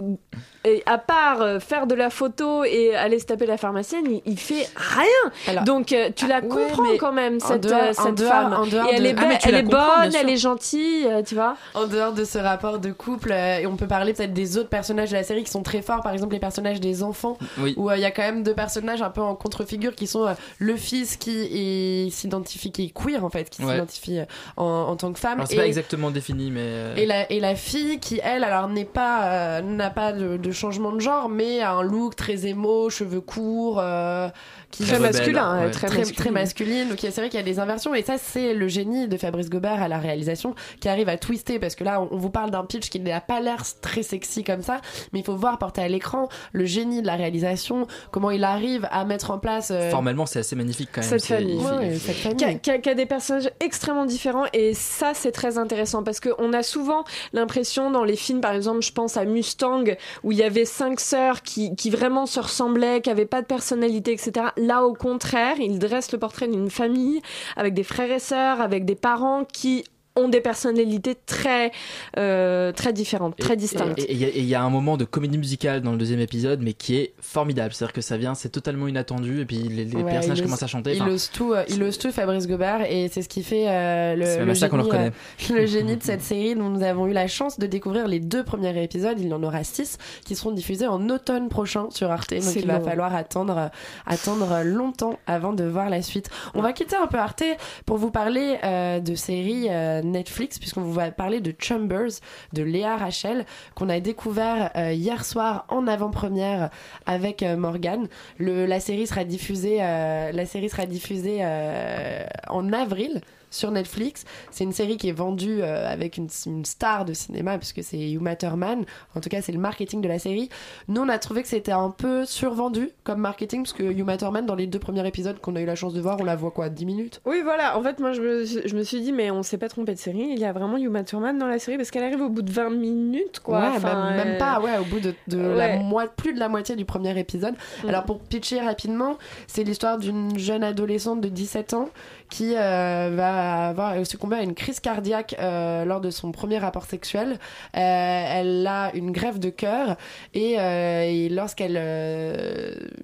[0.64, 4.22] et à part euh, faire de la photo et aller se taper la pharmacienne, il,
[4.26, 5.64] il fait rien.
[5.64, 8.54] Donc euh, tu la ouais, comprends quand même cette, dehors- euh, cette dehors- femme.
[8.54, 11.56] en dehors et elle de- est, Ah, elle est bonne, elle est gentille, tu vois.
[11.74, 14.70] En dehors de ce rapport de couple, euh, et on peut parler peut-être des autres
[14.70, 17.74] personnages de la série qui sont très forts, par exemple les personnages des enfants, Oui.
[17.78, 20.26] où euh, il y a quand même deux personnages un peu en contre-figure qui sont
[20.28, 24.20] euh, le fils qui est- s'identifie, qui est queer en fait, qui s'identifie
[24.58, 25.34] en, en tant que femme.
[25.40, 28.44] Alors c'est et, pas exactement défini mais euh, et la, et la fille qui, elle,
[28.44, 32.16] alors n'est pas, euh, n'a pas de, de changement de genre, mais a un look
[32.16, 34.30] très émo, cheveux courts, euh,
[34.72, 35.72] qui Très rebelle, masculin, ouais.
[35.72, 36.18] très, très, masculin.
[36.24, 36.90] très masculine.
[36.90, 39.50] Donc c'est vrai qu'il y a des inversions et ça c'est le génie de Fabrice
[39.50, 42.52] Gobert à la réalisation qui arrive à twister parce que là on, on vous parle
[42.52, 44.82] d'un pitch qui n'a pas l'air très sexy comme ça,
[45.14, 48.88] mais il faut voir porter à l'écran le génie de la réalisation, comment il arrive
[48.92, 49.70] à mettre en place.
[49.72, 51.10] euh, formellement c'est assez magnifique quand même.
[51.10, 51.56] Cette famille.
[51.60, 52.60] il- ouais, cette famille.
[52.62, 56.54] qui a, qui a- des personnages extrêmement différents et ça c'est très intéressant parce qu'on
[56.54, 57.04] a souvent
[57.34, 59.84] l'impression dans les films par exemple je pense à Mustang
[60.24, 63.46] où il y avait cinq sœurs qui, qui vraiment se ressemblaient qui avaient pas de
[63.48, 67.22] personnalité etc là au contraire il dresse le portrait d'une famille
[67.56, 69.84] avec des frères et sœurs avec des parents qui
[70.16, 71.72] ont des personnalités très
[72.18, 75.92] euh, très différentes très distinctes Et il y, a- un moment de comédie musicale dans
[75.94, 77.74] le deuxième épisode, mais qui est formidable.
[77.74, 80.68] C'est-à-dire que ça vient, c'est totalement inattendu, et puis les, les Ouais, personnages commencent à
[80.68, 80.96] chanter.
[80.96, 84.16] Il ose tout, euh, il ose tout, Fabrice Gobert, et c'est ce qui fait euh,
[84.16, 85.12] le, C'est même le à ça qu'on le génie, reconnaît.
[85.52, 88.20] euh, le génie de cette série dont nous avons eu la chance de découvrir les
[88.20, 89.18] deux premiers épisodes.
[89.20, 92.34] Il y en aura six qui seront diffusés en automne prochain sur Arte.
[92.34, 93.68] Donc il va falloir attendre, euh,
[94.06, 96.30] attendre longtemps avant de voir la suite.
[96.54, 97.44] On va quitter un peu Arte
[97.86, 102.12] pour vous parler euh, de séries euh, Netflix, puisqu'on vous va parler de Chambers
[102.54, 103.46] de Léa Rachel
[103.76, 106.70] qu'on a découvert euh, hier soir en avant-première
[107.06, 108.08] avec euh, Morgan.
[108.38, 113.22] Le, la série sera diffusée, la série sera diffusée euh, en avril.
[113.52, 114.26] Sur Netflix.
[114.50, 118.10] C'est une série qui est vendue euh, avec une, une star de cinéma, puisque c'est
[118.12, 118.86] Uma Thurman.
[119.16, 120.50] En tout cas, c'est le marketing de la série.
[120.88, 124.46] Nous, on a trouvé que c'était un peu survendu comme marketing, parce que Uma Thurman,
[124.46, 126.52] dans les deux premiers épisodes qu'on a eu la chance de voir, on la voit
[126.52, 127.22] quoi 10 minutes?
[127.26, 127.78] Oui, voilà.
[127.78, 130.00] En fait, moi, je me, je me suis dit, mais on s'est pas trompé de
[130.00, 130.30] série.
[130.32, 132.52] Il y a vraiment Uma Thurman dans la série parce qu'elle arrive au bout de
[132.52, 133.60] 20 minutes, quoi.
[133.60, 135.78] Ouais, Enfin, même, même euh, pas, ouais, au bout de, de la
[136.08, 137.56] plus de la moitié du premier épisode.
[137.84, 137.90] Mm.
[137.90, 141.90] Alors pour pitcher rapidement, c'est l'histoire d'une jeune adolescente de 17 ans
[142.32, 146.86] qui euh, va avoir succomber à une crise cardiaque euh, lors de son premier rapport
[146.86, 147.34] sexuel.
[147.34, 147.38] Euh,
[147.76, 149.98] elle a une grève de cœur
[150.34, 151.78] et, et lorsqu'elle,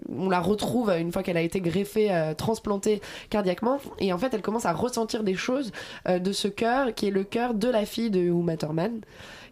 [0.09, 4.41] on la retrouve une fois qu'elle a été greffée, transplantée cardiaquement, et en fait elle
[4.41, 5.73] commence à ressentir des choses
[6.07, 9.01] de ce cœur qui est le cœur de la fille de Uma Thurman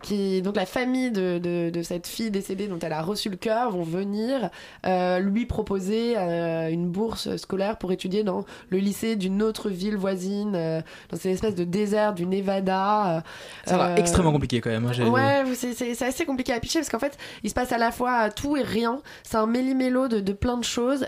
[0.06, 3.36] qui donc la famille de, de, de cette fille décédée dont elle a reçu le
[3.38, 4.50] cœur vont venir
[4.86, 9.98] euh, lui proposer euh, une bourse scolaire pour étudier dans le lycée d'une autre ville
[9.98, 13.24] voisine euh, dans cette espèce de désert du Nevada
[13.66, 14.86] Ça va extrêmement compliqué quand même.
[14.86, 17.92] hein, Ouais, c'est- assez compliqué à pitcher parce qu'en fait, il se passe à la
[17.92, 19.02] fois tout et rien.
[19.24, 21.06] C'est un méli-mélo de, de plein de choses.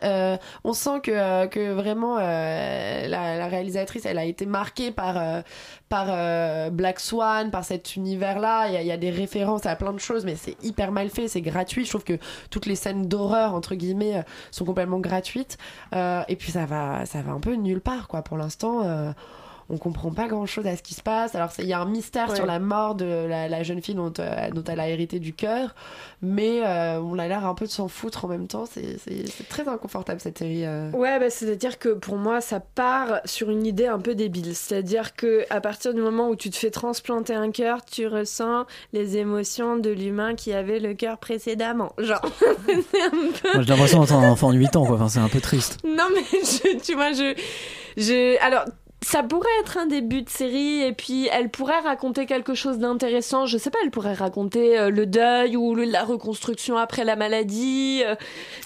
[0.64, 5.44] On sent que, que vraiment la, la réalisatrice, elle a été marquée par,
[5.90, 8.70] par Black Swan, par cet univers-là.
[8.88, 11.42] Il y, a- des références à plein de choses, mais c'est hyper mal fait, c'est
[11.42, 11.84] gratuit.
[11.86, 12.18] Je trouve que
[12.50, 15.58] toutes les scènes d'horreur, entre guillemets, euh, sont complètement gratuites.
[15.94, 18.22] Euh, et puis ça va, ça va un peu nulle part, quoi.
[18.24, 19.12] Pour l'instant, euh,
[19.70, 21.36] on comprend pas grand chose à ce qui se passe.
[21.36, 22.36] Alors, c'est- il y a un mystère Ouais.
[22.36, 25.34] sur la mort de la, la jeune fille dont, euh, dont elle a hérité du
[25.34, 25.76] cœur,
[26.22, 28.66] mais euh, on a l'air un peu de s'en foutre en même temps.
[28.66, 28.98] C'est
[29.50, 30.66] très inconfortable cette série.
[30.66, 30.90] euh.
[30.92, 34.56] Ouais, bah, c'est-à-dire que pour moi, ça part sur une idée un peu débile.
[34.56, 38.66] C'est-à-dire que à partir du moment où tu te fais transplanter un cœur, tu ressens
[38.94, 41.92] les émotions de l'humain qui avait le cœur précédemment.
[41.98, 42.22] Genre,
[42.68, 43.10] c'est un
[43.54, 43.62] peu.
[43.62, 44.96] J'ai l'impression d'entendre un enfant de 8 ans, quoi.
[44.96, 45.78] Enfin, c'est un peu triste.
[45.86, 47.36] Non, mais je- tu vois, je,
[47.98, 48.42] je.
[48.44, 48.66] Alors.
[49.02, 53.46] Ça pourrait être un début de série et puis elle pourrait raconter quelque chose d'intéressant.
[53.46, 57.16] Je sais pas, elle pourrait raconter euh, le deuil ou le- la reconstruction après la
[57.16, 58.02] maladie.
[58.04, 58.16] euh,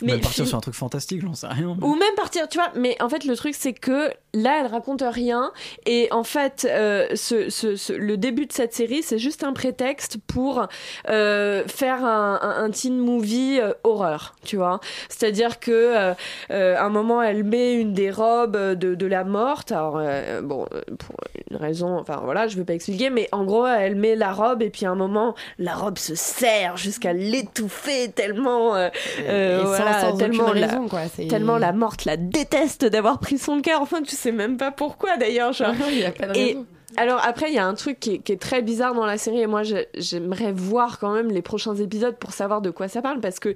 [0.01, 1.77] Mais partir fi- sur un truc fantastique, j'en sais rien.
[1.81, 2.69] ou même partir, tu vois.
[2.75, 5.51] Mais en fait, le truc, c'est que là, elle raconte rien.
[5.85, 9.51] Et en fait, euh, ce, ce- ce- le début de cette série, c'est juste un
[9.53, 10.65] prétexte pour
[11.09, 14.79] euh, faire un, un, un teen movie horreur, tu vois.
[15.09, 16.13] C'est-à-dire que
[16.49, 19.71] à un moment, elle met une des robes de, de la morte.
[19.73, 21.15] Alors, euh, bon, euh, pour
[21.49, 24.61] une raison, enfin voilà, je vais pas expliquer, mais en gros, elle met la robe
[24.61, 28.89] et puis à un moment, la robe se serre jusqu'à l'étouffer tellement, euh,
[29.27, 31.01] euh, sans- voilà, sans tellement la- raison, quoi.
[31.29, 33.81] Tellement la morte la déteste d'avoir pris son cœur.
[33.81, 35.53] Enfin, tu sais même pas pourquoi d'ailleurs.
[35.53, 35.73] genre.
[35.91, 36.65] Il y a pas de Et raison.
[36.97, 39.47] Alors après, il y a un truc qui est, très bizarre dans la série et
[39.47, 43.19] moi j'ai- j'aimerais voir quand même les prochains épisodes pour savoir de quoi ça parle
[43.19, 43.53] parce que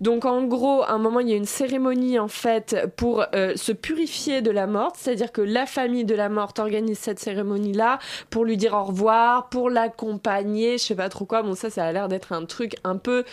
[0.00, 3.56] donc en gros, à un moment il y a une cérémonie en fait pour euh,
[3.56, 7.72] se purifier de la morte, c'est-à-dire que la famille de la morte organise cette cérémonie
[7.72, 7.98] là
[8.30, 11.42] pour lui dire au revoir, pour l'accompagner, je sais pas trop quoi.
[11.42, 13.24] Bon ça, ça a l'air d'être un truc un peu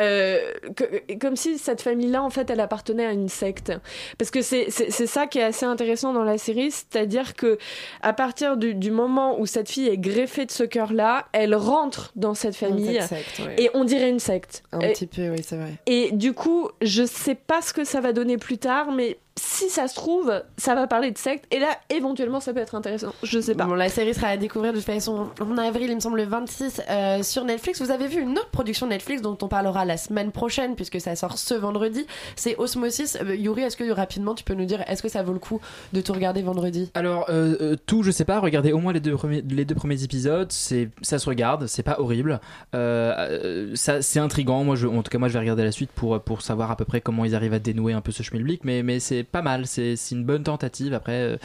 [0.00, 3.72] euh, que- comme si cette famille-là, en fait, elle appartenait à une secte.
[4.18, 7.58] Parce que c'est ça qui est assez intéressant dans la série, c'est-à-dire que
[8.02, 12.12] à partir du, du moment où cette fille est greffée de ce cœur-là, elle rentre
[12.16, 13.56] dans cette famille cette secte, ouais.
[13.62, 14.62] et on dirait une secte.
[14.72, 15.72] Un Et- petit peu, oui, c'est vrai.
[15.86, 19.70] et du coup, je sais pas ce que ça va donner plus tard, mais si
[19.70, 21.46] ça se trouve, ça va parler de secte.
[21.50, 23.12] Et là, éventuellement, ça peut être intéressant.
[23.22, 23.64] Je sais pas.
[23.64, 26.24] Bon, la série sera à découvrir de toute façon en avril, il me semble, le
[26.26, 27.80] 26 euh, sur Netflix.
[27.80, 31.16] Vous avez vu une autre production Netflix dont on parlera la semaine prochaine puisque ça
[31.16, 32.06] sort ce vendredi.
[32.36, 33.16] C'est Osmosis.
[33.22, 35.60] Euh, Yuri, est-ce que rapidement tu peux nous dire est-ce que ça vaut le coup
[35.92, 36.90] de tout regarder vendredi?
[36.94, 38.40] Alors euh, euh, tout, je sais pas.
[38.40, 40.52] Regardez au moins les deux premiers, les deux premiers épisodes.
[40.52, 41.66] C'est, ça se regarde.
[41.66, 42.40] C'est pas horrible.
[42.72, 44.64] Ça, c'est intrigant.
[44.64, 46.76] Moi, je, en tout cas, moi, je vais regarder la suite pour pour savoir à
[46.76, 48.64] peu près comment ils arrivent à dénouer un peu ce schmilblick.
[48.64, 49.66] Mais mais c'est pas mal.
[49.66, 50.94] C'est une bonne tentative.
[50.94, 51.36] Après, euh,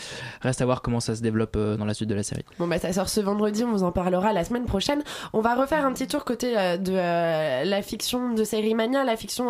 [0.41, 2.43] reste à voir comment ça se développe euh, dans la suite de la série.
[2.59, 5.03] Bon bah ça sort ce vendredi, on vous en parlera la semaine prochaine.
[5.33, 6.93] On va refaire un petit tour côté euh, de
[7.67, 9.49] la fiction de série Mania, la fiction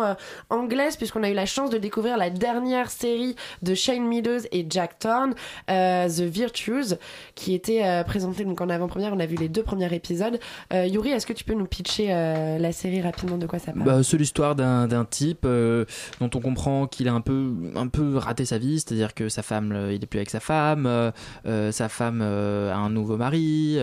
[0.50, 4.66] anglaise, puisqu'on a eu la chance de découvrir la dernière série de Shane Meadows et
[4.68, 5.34] Jack Thorne,
[5.68, 6.96] The Virtues,
[7.34, 9.12] qui était présentée donc en avant-première.
[9.14, 10.38] On a vu les deux premiers épisodes.
[10.72, 13.84] Yuri, est-ce que tu peux nous pitcher la série rapidement de quoi ça parle?
[13.84, 18.44] Bah, c'est l'histoire d'un type dont on comprend qu'il a un peu, un peu raté
[18.44, 21.10] sa vie, c'est-à-dire que sa femme, euh, il est plus avec sa femme, euh,
[21.46, 23.78] euh, sa femme a un nouveau mari,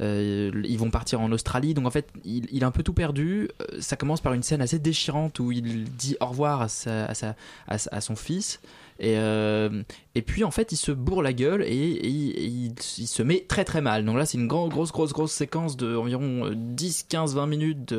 [0.00, 3.48] ils vont partir en Australie, donc en fait, il, a un peu tout perdu.
[3.80, 8.60] Ça commence par une scène assez déchirante où il dit au revoir à son fils
[8.98, 9.82] Et, euh,
[10.14, 13.06] et puis en fait, il se bourre la gueule et, et il, et il- il
[13.06, 14.04] se met très très mal.
[14.04, 17.46] Donc là, c'est une grande, grosse, grosse, grosse séquence de environ euh, 10, 15, 20
[17.46, 17.94] minutes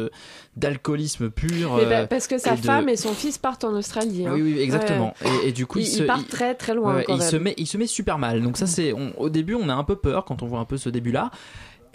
[0.56, 1.76] d'alcoolisme pur.
[1.78, 4.26] Mais euh, bah, parce que sa et de- femme et son fils partent en Australie.
[4.26, 4.32] hein.
[4.34, 5.14] oui, oui, exactement.
[5.24, 5.48] Ouais.
[5.50, 6.96] Et, du coup, il, il, se, part il- très très loin.
[6.96, 7.30] Ouais, quand il même.
[7.30, 8.42] se met, il se met super mal.
[8.42, 10.78] Donc ça, c'est, au début, on a un peu peur quand on voit un peu
[10.78, 11.32] ce début-là.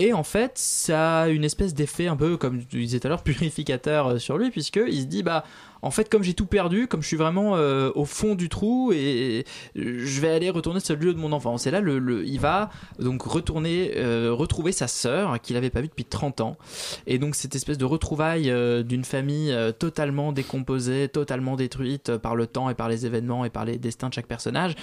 [0.05, 3.11] Et en fait, ça a une espèce d'effet un peu, comme tu disais tout à
[3.11, 5.45] l'heure, purificateur euh, sur lui, puisque il se dit, bah,
[5.81, 8.93] en fait, comme j'ai tout perdu, comme je suis vraiment euh, au fond du trou,
[8.93, 9.45] et
[9.77, 11.69] je vais aller retourner sur le lieu de mon enfance.
[11.69, 15.81] Et là, le, le- il va donc retourner, euh, retrouver sa sœur qu'il avait pas
[15.81, 16.57] vue depuis 30 ans.
[17.07, 22.19] Et donc cette espèce de retrouvaille euh, d'une famille euh, totalement décomposée, totalement détruite euh,
[22.19, 24.75] par le temps et par les événements et par les destins de chaque personnage,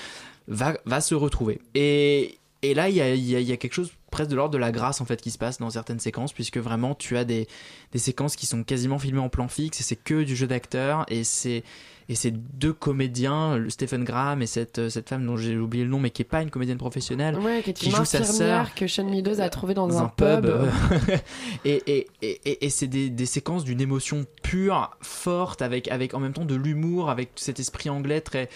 [0.48, 1.60] va, va se retrouver.
[1.76, 4.72] Et, et là, il y a, y a quelque chose presque de l'ordre de la
[4.72, 7.48] grâce en fait qui se passe dans certaines séquences, puisque vraiment tu as des,
[7.92, 11.06] des séquences qui sont quasiment filmées en plan fixe et c'est que du jeu d'acteur
[11.08, 11.64] et c'est
[12.12, 15.84] et ces deux comédiens, le Stephen Graham et cette, euh, cette femme dont j'ai oublié
[15.84, 18.88] le nom, mais qui est pas une comédienne professionnelle, Ouais, qui joue sa sœur que
[18.88, 20.46] Sean Meadows a trouvé dans, dans un, pub.
[20.48, 20.66] euh,
[21.66, 26.16] et et, et, et- et c'est des, des séquences d'une émotion pure, forte, avec, avec
[26.16, 28.50] en même temps de l'humour, avec cet esprit anglais très,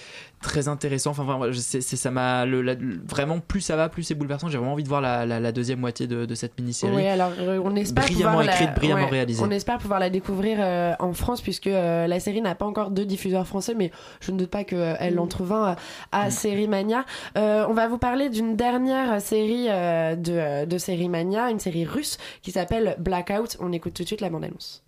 [0.43, 1.09] très intéressant.
[1.11, 4.49] Enfin, c'est, ça m'a vraiment plus ça va, plus c'est bouleversant.
[4.49, 6.93] J'ai vraiment envie de voir la, la, la deuxième moitié de, de cette mini-série.
[6.95, 9.41] Oui, alors euh, on espère brillamment pouvoir la- écrite, brillamment ouais, réalisée.
[9.43, 12.91] On espère pouvoir la découvrir euh, en France puisque euh, la série n'a pas encore
[12.91, 13.89] de diffuseur français, mais
[14.19, 15.75] je ne doute pas qu'elle en trouve un euh,
[16.11, 17.05] à Série Mania.
[17.37, 22.17] Euh, on va vous parler d'une dernière série de, de Série Mania, une série russe
[22.41, 23.57] qui s'appelle Blackout.
[23.61, 24.83] On écoute tout de suite la bande-annonce.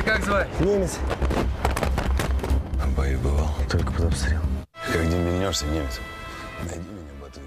[0.00, 0.48] Да как звать?
[0.60, 0.98] Немец.
[2.96, 4.40] Боевал, только под обстрел.
[4.92, 6.00] Как дембельнешься, немец?
[6.64, 7.42] Найди меня, Батуй.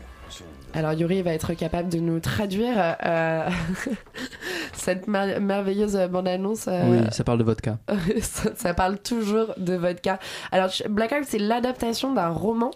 [0.74, 3.50] Alors Yuri va être capable de nous traduire euh,
[4.85, 6.67] cette mer- merveilleuse bande-annonce.
[6.69, 7.79] euh, Oui, ça parle de vodka.
[8.23, 10.19] ça, ça parle toujours de vodka.
[10.53, 12.71] Alors, Blackout, c'est l'adaptation d'un roman.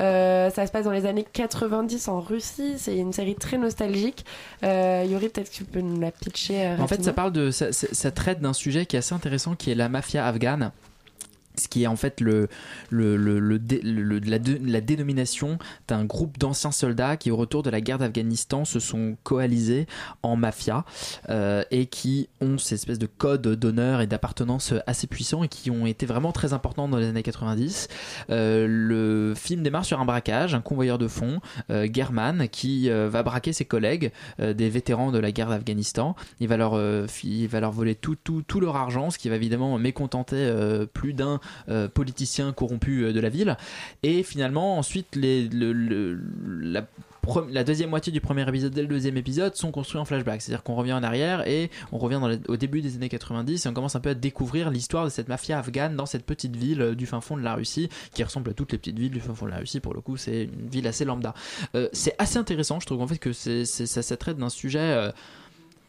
[0.00, 2.74] Euh, ça se passe dans les années 90 en Russie.
[2.76, 4.24] C'est une série très nostalgique.
[4.62, 6.66] Euh, Yuri, peut-être que tu peux nous la pitcher.
[6.66, 9.14] euh, En fait, ça parle de, ça, ça- ça traite d'un sujet qui est assez
[9.14, 10.70] intéressant, qui est la mafia afghane.
[11.58, 12.48] Ce qui est en fait le,
[12.90, 13.58] la,
[14.38, 18.80] dé- la dénomination d'un groupe d'anciens soldats qui, au retour de la guerre d'Afghanistan, se
[18.80, 19.86] sont coalisés
[20.22, 20.84] en mafia
[21.28, 25.70] euh, et qui ont ces espèces de codes d'honneur et d'appartenance assez puissants et qui
[25.70, 27.88] ont été vraiment très importants dans les années 90.
[28.30, 31.40] Euh, le film démarre sur un braquage, un convoyeur de fonds,
[31.70, 36.14] euh, German, qui euh, va braquer ses collègues, des vétérans de la guerre d'Afghanistan.
[36.40, 36.78] Il va leur,
[37.24, 40.52] il va leur voler tout, tout, tout leur argent, ce qui va évidemment mécontenter
[40.92, 43.56] plus d'un euh, politicien corrompu euh, de la ville.
[44.02, 45.18] Et finalement, ensuite,
[47.50, 50.42] la deuxième moitié du premier épisode et le deuxième épisode sont construits en flashback.
[50.42, 53.72] C'est-à-dire qu'on revient en arrière et on revient au début des années 90 et on
[53.72, 56.94] commence un peu à découvrir l'histoire de cette mafia afghane dans cette petite ville euh,
[56.94, 59.34] du fin fond de la Russie qui ressemble à toutes les petites villes du fin
[59.34, 59.80] fond de la Russie.
[59.80, 61.34] Pour le coup, c'est une ville assez lambda.
[61.74, 62.80] Euh, c'est assez intéressant.
[62.80, 65.10] Je trouve en fait que c'est, ça, traite d'un sujet.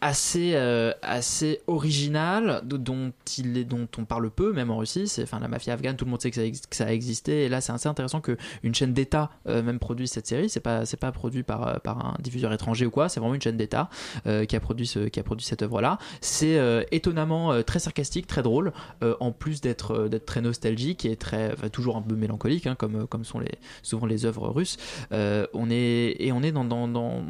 [0.01, 5.07] Assez euh, assez original dont il est dont on parle peu même en Russie.
[5.07, 7.45] C'est enfin la mafia afghane tout le monde sait que ça, que ça a existé.
[7.45, 10.49] Et là c'est assez intéressant que une chaîne d'État euh, même produise cette série.
[10.49, 13.09] C'est pas c'est pas produit par euh, par un diffuseur étranger ou quoi.
[13.09, 13.89] C'est vraiment une chaîne d'État
[14.25, 17.61] euh, qui a produit ce qui a produit cette œuvre là c'est euh, étonnamment euh,
[17.61, 18.73] très sarcastique très drôle
[19.19, 23.07] en plus d'être d'être très nostalgique et très enfin, toujours un peu mélancolique hein, comme
[23.07, 24.77] comme sont les souvent les œuvres russes.
[25.11, 27.23] On est et on est dans dans, dans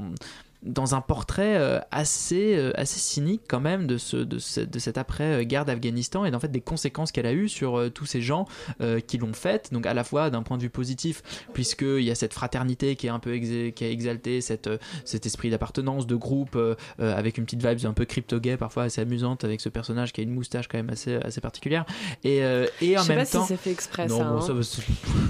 [0.64, 4.80] dans un portrait euh, assez, euh, assez cynique quand même de, ce, de, ce- de
[4.80, 8.22] cette après-guerre d'Afghanistan et en fait des conséquences qu'elle a eues sur euh, tous ces
[8.22, 8.46] gens
[8.82, 9.70] euh, qui l'ont faite.
[9.72, 11.22] Donc à la fois d'un point de vue positif,
[11.54, 15.26] puisqu'il y a cette fraternité qui est un peu qui est exaltée, cette, euh, cet
[15.26, 19.02] esprit d'appartenance, de groupe, euh, euh, avec une petite vibe un peu crypto-gay, parfois assez
[19.02, 21.86] amusante, avec ce personnage qui a une moustache quand même assez, assez particulière.
[22.24, 23.46] Et, euh, et en Je sais même pas si temps...
[23.46, 24.62] c'est fait exprès, non, ça, bon, hein.
[24.64, 24.82] ça,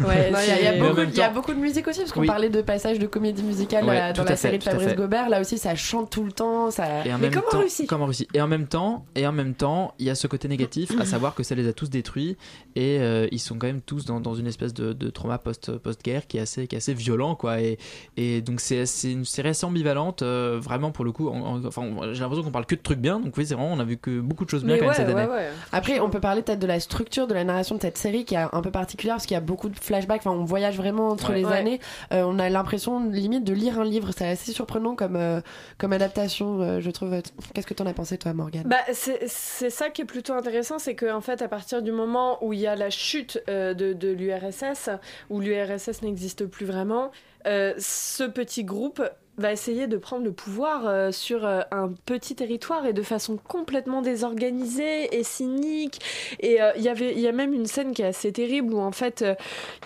[0.08, 1.88] Ouais, Il y, a- y beaucoup- en même il y a temps- beaucoup de musique
[1.88, 2.28] aussi, parce qu'on Oui.
[2.28, 4.96] parlait de passages de comédie musicale Ouais, euh, dans la fait, série de Fabrice fait.
[5.30, 6.72] Là aussi, ça chante tout le temps.
[6.72, 7.06] Ça...
[7.06, 7.42] Et en même temps,
[7.88, 8.28] Comme en Russie.
[8.34, 11.06] Et en même temps, et en même temps, il y a ce côté négatif, à
[11.06, 12.38] savoir que ça les a tous détruits
[12.76, 15.78] et euh, ils sont quand même tous dans, dans une espèce de, de trauma post
[15.78, 17.60] post guerre qui est assez qui est assez violent quoi.
[17.62, 17.78] Et,
[18.18, 21.30] et donc c'est c'est une série assez ambivalente, euh, vraiment pour le coup.
[21.30, 23.20] en- en- enfin, j'ai l'impression qu'on parle que de trucs bien.
[23.20, 24.96] Donc oui, c'est vraiment on a vu que beaucoup de choses bien Mais quand même
[24.96, 25.16] cette année.
[25.26, 25.50] ouais, ouais.
[25.72, 28.36] Après, on peut parler peut-être de la structure de la narration de cette série qui
[28.36, 30.22] est un peu particulière parce qu'il y a beaucoup de flashbacks.
[30.26, 31.38] Enfin, on voyage vraiment entre Ouais.
[31.38, 31.54] les Ouais.
[31.58, 31.80] années.
[32.14, 34.10] Euh, on a l'impression limite de lire un livre.
[34.16, 35.42] C'est assez surprenant comme, euh,
[35.78, 37.16] comme adaptation, euh, je trouve.
[37.54, 38.64] Qu'est-ce que t'en as pensé, toi, Morgane?
[38.64, 42.54] Bah, c'est ça qui est plutôt intéressant, c'est qu'en fait, à partir du moment où
[42.54, 44.90] il y a la chute euh, de, de l'URSS,
[45.30, 47.12] où l'URSS n'existe plus vraiment,
[47.46, 49.02] euh, ce petit groupe
[49.38, 53.38] va essayer de prendre le pouvoir euh, sur euh, un petit territoire et de façon
[53.38, 56.00] complètement désorganisée et cynique.
[56.40, 59.24] Et euh, il y a même une scène qui est assez terrible où en fait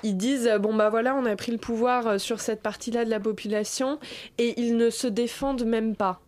[0.04, 3.20] ils disent bon bah voilà on a pris le pouvoir sur cette partie-là de la
[3.20, 4.00] population
[4.38, 6.22] et ils ne se défendent même pas.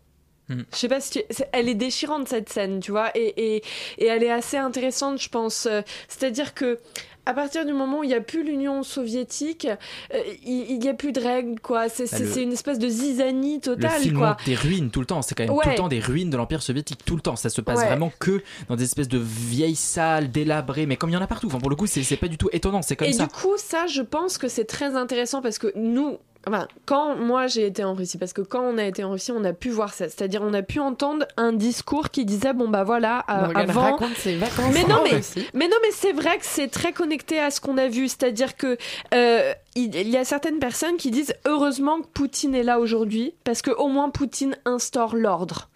[0.49, 0.65] Mhm.
[0.71, 3.63] Je sais pas si tu- elle est déchirante cette scène, tu vois, et, et,
[3.97, 5.65] et elle est assez intéressante, je pense.
[5.65, 6.79] Euh, C'est-à-dire que
[7.25, 9.65] à partir du moment où il n'y a plus l'Union soviétique,
[10.13, 11.87] euh, il n'y a plus de règles, quoi.
[11.87, 14.35] C'est Bah, c'est- le- une espèce de zizanie Le totale, film quoi.
[14.45, 16.61] des ruines tout le temps, c'est quand même tout le temps des ruines de l'Empire
[16.61, 17.37] soviétique, tout le temps.
[17.37, 17.85] Ça se passe Ouais.
[17.87, 21.27] vraiment que dans des espèces de vieilles salles délabrées, mais comme il y en a
[21.27, 21.47] partout.
[21.47, 23.23] Enfin, pour le coup, c'est pas du tout étonnant, c'est comme et ça.
[23.23, 26.17] du coup, ça, je pense que c'est très intéressant parce que nous,
[26.47, 29.31] enfin, quand moi j'ai été en Russie, parce que quand on a été en Russie,
[29.31, 30.05] on a pu voir ça.
[30.09, 33.81] C'est-à-dire, on a pu entendre un discours qui disait bon bah voilà, euh, Morgane avant.
[33.81, 35.21] raconte ses vacances Mais non, en mais,
[35.53, 38.07] mais non, mais c'est vrai que c'est très connecté à ce qu'on a vu.
[38.07, 38.77] C'est-à-dire que
[39.13, 43.61] euh, il, y a certaines personnes qui disent heureusement que Poutine est là aujourd'hui parce
[43.61, 45.69] que au moins Poutine instaure l'ordre.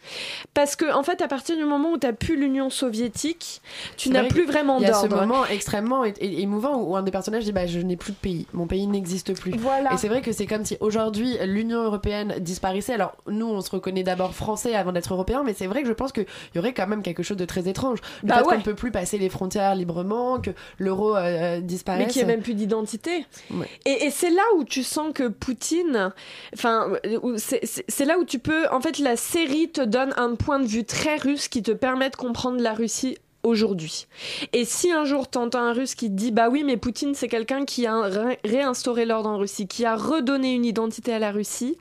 [0.53, 3.61] Parce que en fait, à partir du moment où tu plus l'Union soviétique,
[3.97, 5.25] tu n'as vrai plus qu'il vraiment Il y a ce d'ordre.
[5.25, 8.17] moment extrêmement é- é- émouvant où un des personnages dit bah, Je n'ai plus de
[8.17, 9.51] pays, mon pays n'existe plus.
[9.57, 9.93] Voilà.
[9.93, 12.93] Et c'est vrai que c'est comme si aujourd'hui l'Union européenne disparaissait.
[12.93, 15.93] Alors nous, on se reconnaît d'abord français avant d'être européen, mais c'est vrai que je
[15.93, 16.25] pense qu'il
[16.55, 17.99] y aurait quand même quelque chose de très étrange.
[18.23, 18.53] Le Bah fait ouais.
[18.53, 22.07] qu'on ne peut plus passer les frontières librement, que l'euro euh, disparaisse.
[22.07, 23.25] Mais qui a même plus d'identité.
[23.51, 23.67] Ouais.
[23.87, 26.13] Et, et c'est là où tu sens que Poutine,
[26.53, 26.89] enfin,
[27.37, 30.83] c'est- là où tu peux, en fait, la série te donne un point de vue
[30.83, 34.07] très russe qui te permet de comprendre la Russie aujourd'hui.
[34.51, 37.29] Et si un jour t'entends un russe qui te dit bah oui mais Poutine c'est
[37.29, 41.31] quelqu'un qui a ré- réinstauré l'ordre en Russie, qui a redonné une identité à la
[41.31, 41.77] Russie,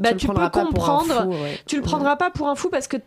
[0.00, 1.58] bah tu, peux comprendre, fou, ouais.
[1.66, 2.98] tu le prendras pas pour un fou parce que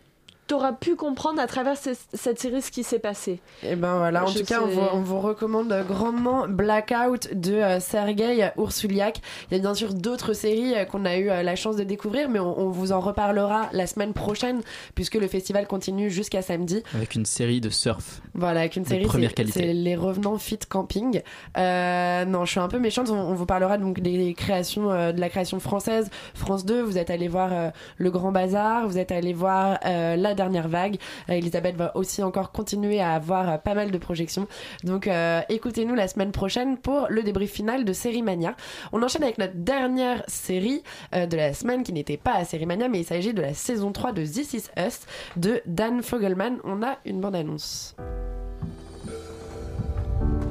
[0.48, 3.40] t'auras pu comprendre à travers ce- cette série ce qui s'est passé.
[3.62, 7.54] Et ben voilà, en Je tout cas, on vous, on vous recommande grandement Blackout de
[7.54, 9.20] euh, Sergei Ursuliak.
[9.50, 11.84] Il y a bien sûr d'autres séries euh, qu'on a eu euh, la chance de
[11.84, 14.60] découvrir, mais on, on vous en reparlera la semaine prochaine,
[14.94, 16.82] puisque le festival continue jusqu'à samedi.
[16.94, 18.20] Avec une série de surf.
[18.34, 19.60] Voilà, avec une De série, première c'est qualité.
[19.60, 21.22] c'est Les Revenants Fit Camping.
[21.56, 25.12] Euh, non, je suis un peu méchante, on, on vous parlera donc des créations, euh,
[25.12, 26.10] de la création française.
[26.34, 30.16] France 2, vous êtes allé voir euh, Le Grand Bazar, vous êtes allé voir euh,
[30.32, 30.96] La Dernière Vague.
[31.28, 34.48] Euh, Elisabeth va aussi encore continuer à avoir euh, pas mal de projections.
[34.82, 38.56] Donc euh, écoutez-nous la semaine prochaine pour le débrief final de Série Mania.
[38.92, 40.82] On enchaîne avec notre dernière série
[41.14, 43.52] euh, de la semaine qui n'était pas à Série Mania, mais il s'agit de la
[43.52, 45.00] saison 3 de This Is Us
[45.36, 46.56] de Dan Fogelman.
[46.64, 47.94] On a une bande-annonce.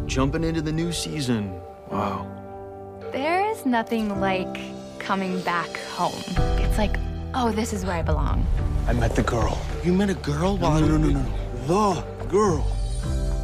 [0.08, 1.50] Jumping into the new season.
[1.92, 2.28] Wow.
[3.12, 4.60] There is nothing like
[5.00, 6.14] coming back home.
[6.60, 6.98] It's like,
[7.36, 8.44] oh, this is where I belong.
[8.90, 9.58] I met the girl.
[9.84, 10.58] You met a girl?
[10.58, 11.24] No, no, no, no, no.
[11.68, 12.64] The girl.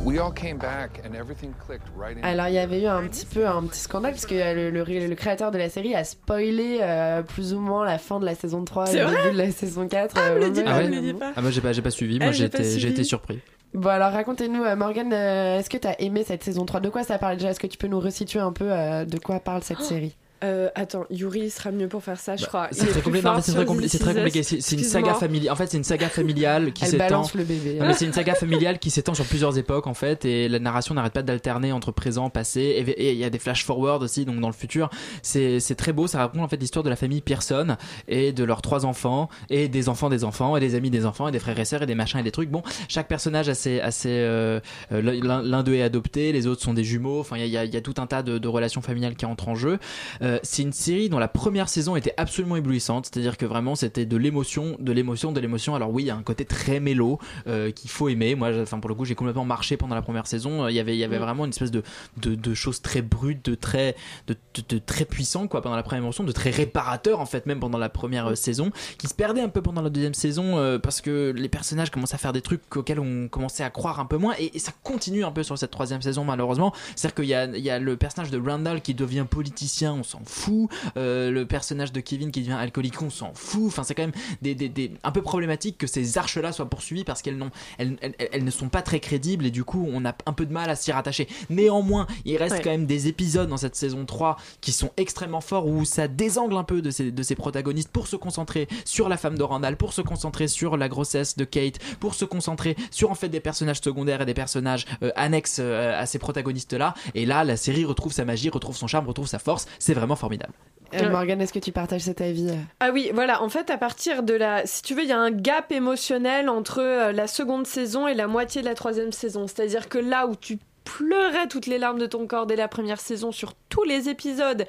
[0.04, 2.24] We all came back and everything clicked right in.
[2.24, 4.84] Alors il y avait eu un petit peu un petit scandale parce que euh, le,
[4.84, 8.26] le- le créateur de la série a spoilé euh, plus ou moins la fin de
[8.26, 10.16] la saison 3 et le début de la saison 4.
[10.18, 11.34] Ah, me le euh, ouais, pas, me le dis pas.
[11.36, 12.20] Ah, moi, j'ai pas, pas suivi.
[12.20, 13.42] Moi, Ah, j'ai j'ai été, surpris.
[13.74, 16.90] Bon alors racontez-nous euh, Morgane, euh, est-ce que tu as aimé cette saison 3 De
[16.90, 17.50] quoi ça parle déjà?
[17.50, 20.16] Est-ce que tu peux nous resituer un peu euh, de quoi parle cette série?
[20.44, 22.68] Euh, attends, Yuri sera mieux pour faire ça, je crois.
[22.72, 24.44] Il C'est est très sur très compli- très compliqué.
[24.44, 25.52] C'est une saga familiale.
[25.52, 27.04] En fait, c'est une saga familiale qui Elle s'étend.
[27.06, 27.78] balance le bébé.
[27.82, 30.94] Mais c'est une saga familiale qui s'étend sur plusieurs époques en fait, et la narration
[30.94, 34.40] n'arrête pas d'alterner entre présent, passé, et il y a des flash forward aussi, donc
[34.40, 34.90] dans le futur.
[35.24, 36.08] C'est très beau.
[36.08, 37.76] Ça raconte en fait l'histoire de la famille Pearson
[38.08, 41.28] et de leurs trois enfants et des enfants des enfants et des amis des enfants
[41.28, 42.50] et des frères et sœurs et des machins et des trucs.
[42.50, 44.60] Bon, chaque personnage a ses, a ses, euh,
[44.92, 47.20] euh, l'un d'eux est adopté, les autres sont des jumeaux.
[47.20, 48.48] Enfin, il y a, il y a- il y a tout un tas de, de
[48.48, 49.80] relations familiales qui entrent en jeu.
[50.22, 54.06] Euh, c'est une série dont la première saison était absolument éblouissante, c'est-à-dire que vraiment c'était
[54.06, 55.76] de l'émotion, de l'émotion, de l'émotion.
[55.76, 58.36] Alors oui, il y a un côté très mélo euh, qu'il faut aimer.
[58.36, 60.66] Moi, enfin pour le coup, j'ai complètement marché pendant la première saison.
[60.66, 61.22] Euh, Il y avait, il y avait Mm.
[61.22, 61.84] vraiment une espèce de,
[62.18, 63.96] de, de choses très brutes, de très,
[64.28, 67.46] de, de- de très puissant quoi pendant la première émotion, de très réparateur en fait
[67.46, 70.58] même pendant la première euh, saison, qui se perdait un peu pendant la deuxième saison
[70.58, 74.00] euh, parce que les personnages commençaient à faire des trucs auxquels on commençait à croire
[74.00, 76.74] un peu moins et, et ça continue un peu sur cette troisième saison malheureusement.
[76.96, 80.04] C'est-à-dire qu'il y a, il y a le personnage de Randall qui devient politicien, on
[80.18, 80.70] s'en fout.
[80.98, 83.64] Euh, le personnage de Kevin qui devient alcoolique, on s'en fout.
[83.68, 84.12] Enfin, c'est quand même
[84.42, 87.40] des, des, des- un peu problématique que ces arches-là soient poursuivies parce qu'elles
[87.78, 90.46] elles, elles- elles ne sont pas très crédibles et du coup, on a un peu
[90.46, 91.28] de mal à s'y rattacher.
[91.50, 92.62] Néanmoins, il reste Ouais.
[92.64, 96.56] quand même des épisodes dans cette saison 3 qui sont extrêmement forts où ça désangle
[96.56, 99.76] un peu de ces, de ces protagonistes pour se concentrer sur la femme de Randall,
[99.78, 103.40] pour se concentrer sur la grossesse de Kate, pour se concentrer sur en fait des
[103.40, 106.94] personnages secondaires et des personnages euh, annexes euh, à ces protagonistes-là.
[107.16, 109.68] Et là, la série retrouve sa magie, retrouve son charme, retrouve sa force.
[109.80, 110.54] C'est vraiment formidable.
[110.94, 111.10] Euh, Ouais.
[111.10, 114.24] Morgane, est-ce que tu partages cet avis euh Ah oui, voilà, en fait, à partir
[114.24, 114.66] de la.
[114.66, 118.14] Si tu veux, il y a un gap émotionnel entre euh, la seconde saison et
[118.14, 119.48] la moitié de la troisième saison.
[119.48, 123.02] C'est-à-dire que là où tu pleurais toutes les larmes de ton corps dès la première
[123.02, 124.66] saison sur tous les épisodes,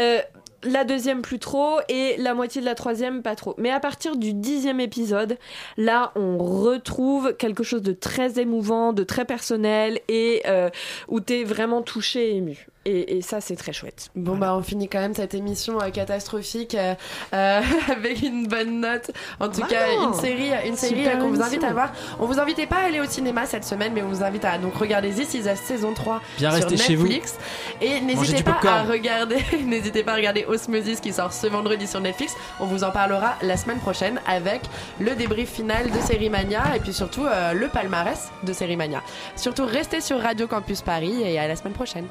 [0.00, 0.18] euh,
[0.64, 3.54] la deuxième plus trop et la moitié de la troisième pas trop.
[3.58, 5.38] Mais à partir du dixième épisode,
[5.76, 10.68] là on retrouve quelque chose de très émouvant, de très personnel et euh,
[11.08, 12.66] où t'es vraiment touché et ému.
[12.84, 14.08] Et, et ça c'est très chouette.
[14.16, 16.94] Bon bah on finit quand même cette émission euh, catastrophique euh,
[17.32, 17.60] euh,
[17.90, 19.10] avec une bonne note.
[19.38, 20.08] En tout Bah cas non.
[20.08, 21.92] une série, une série qu'on vous invite à voir.
[22.18, 24.58] On vous invitait pas à aller au cinéma cette semaine, mais on vous invite à
[24.58, 27.04] donc regarder This Is Us saison 3 Bien sur rester chez vous.
[27.06, 27.36] Netflix.
[27.80, 32.00] Et n'hésitez pas à regarder, n'hésitez pas à regarder Osmosis qui sort ce vendredi sur
[32.00, 32.34] Netflix.
[32.58, 34.62] On vous en parlera la semaine prochaine avec
[35.00, 39.02] le débrief final de Série Mania et puis surtout euh, le palmarès de Série Mania.
[39.36, 42.06] Surtout restez sur Radio Campus Paris et à la semaine prochaine.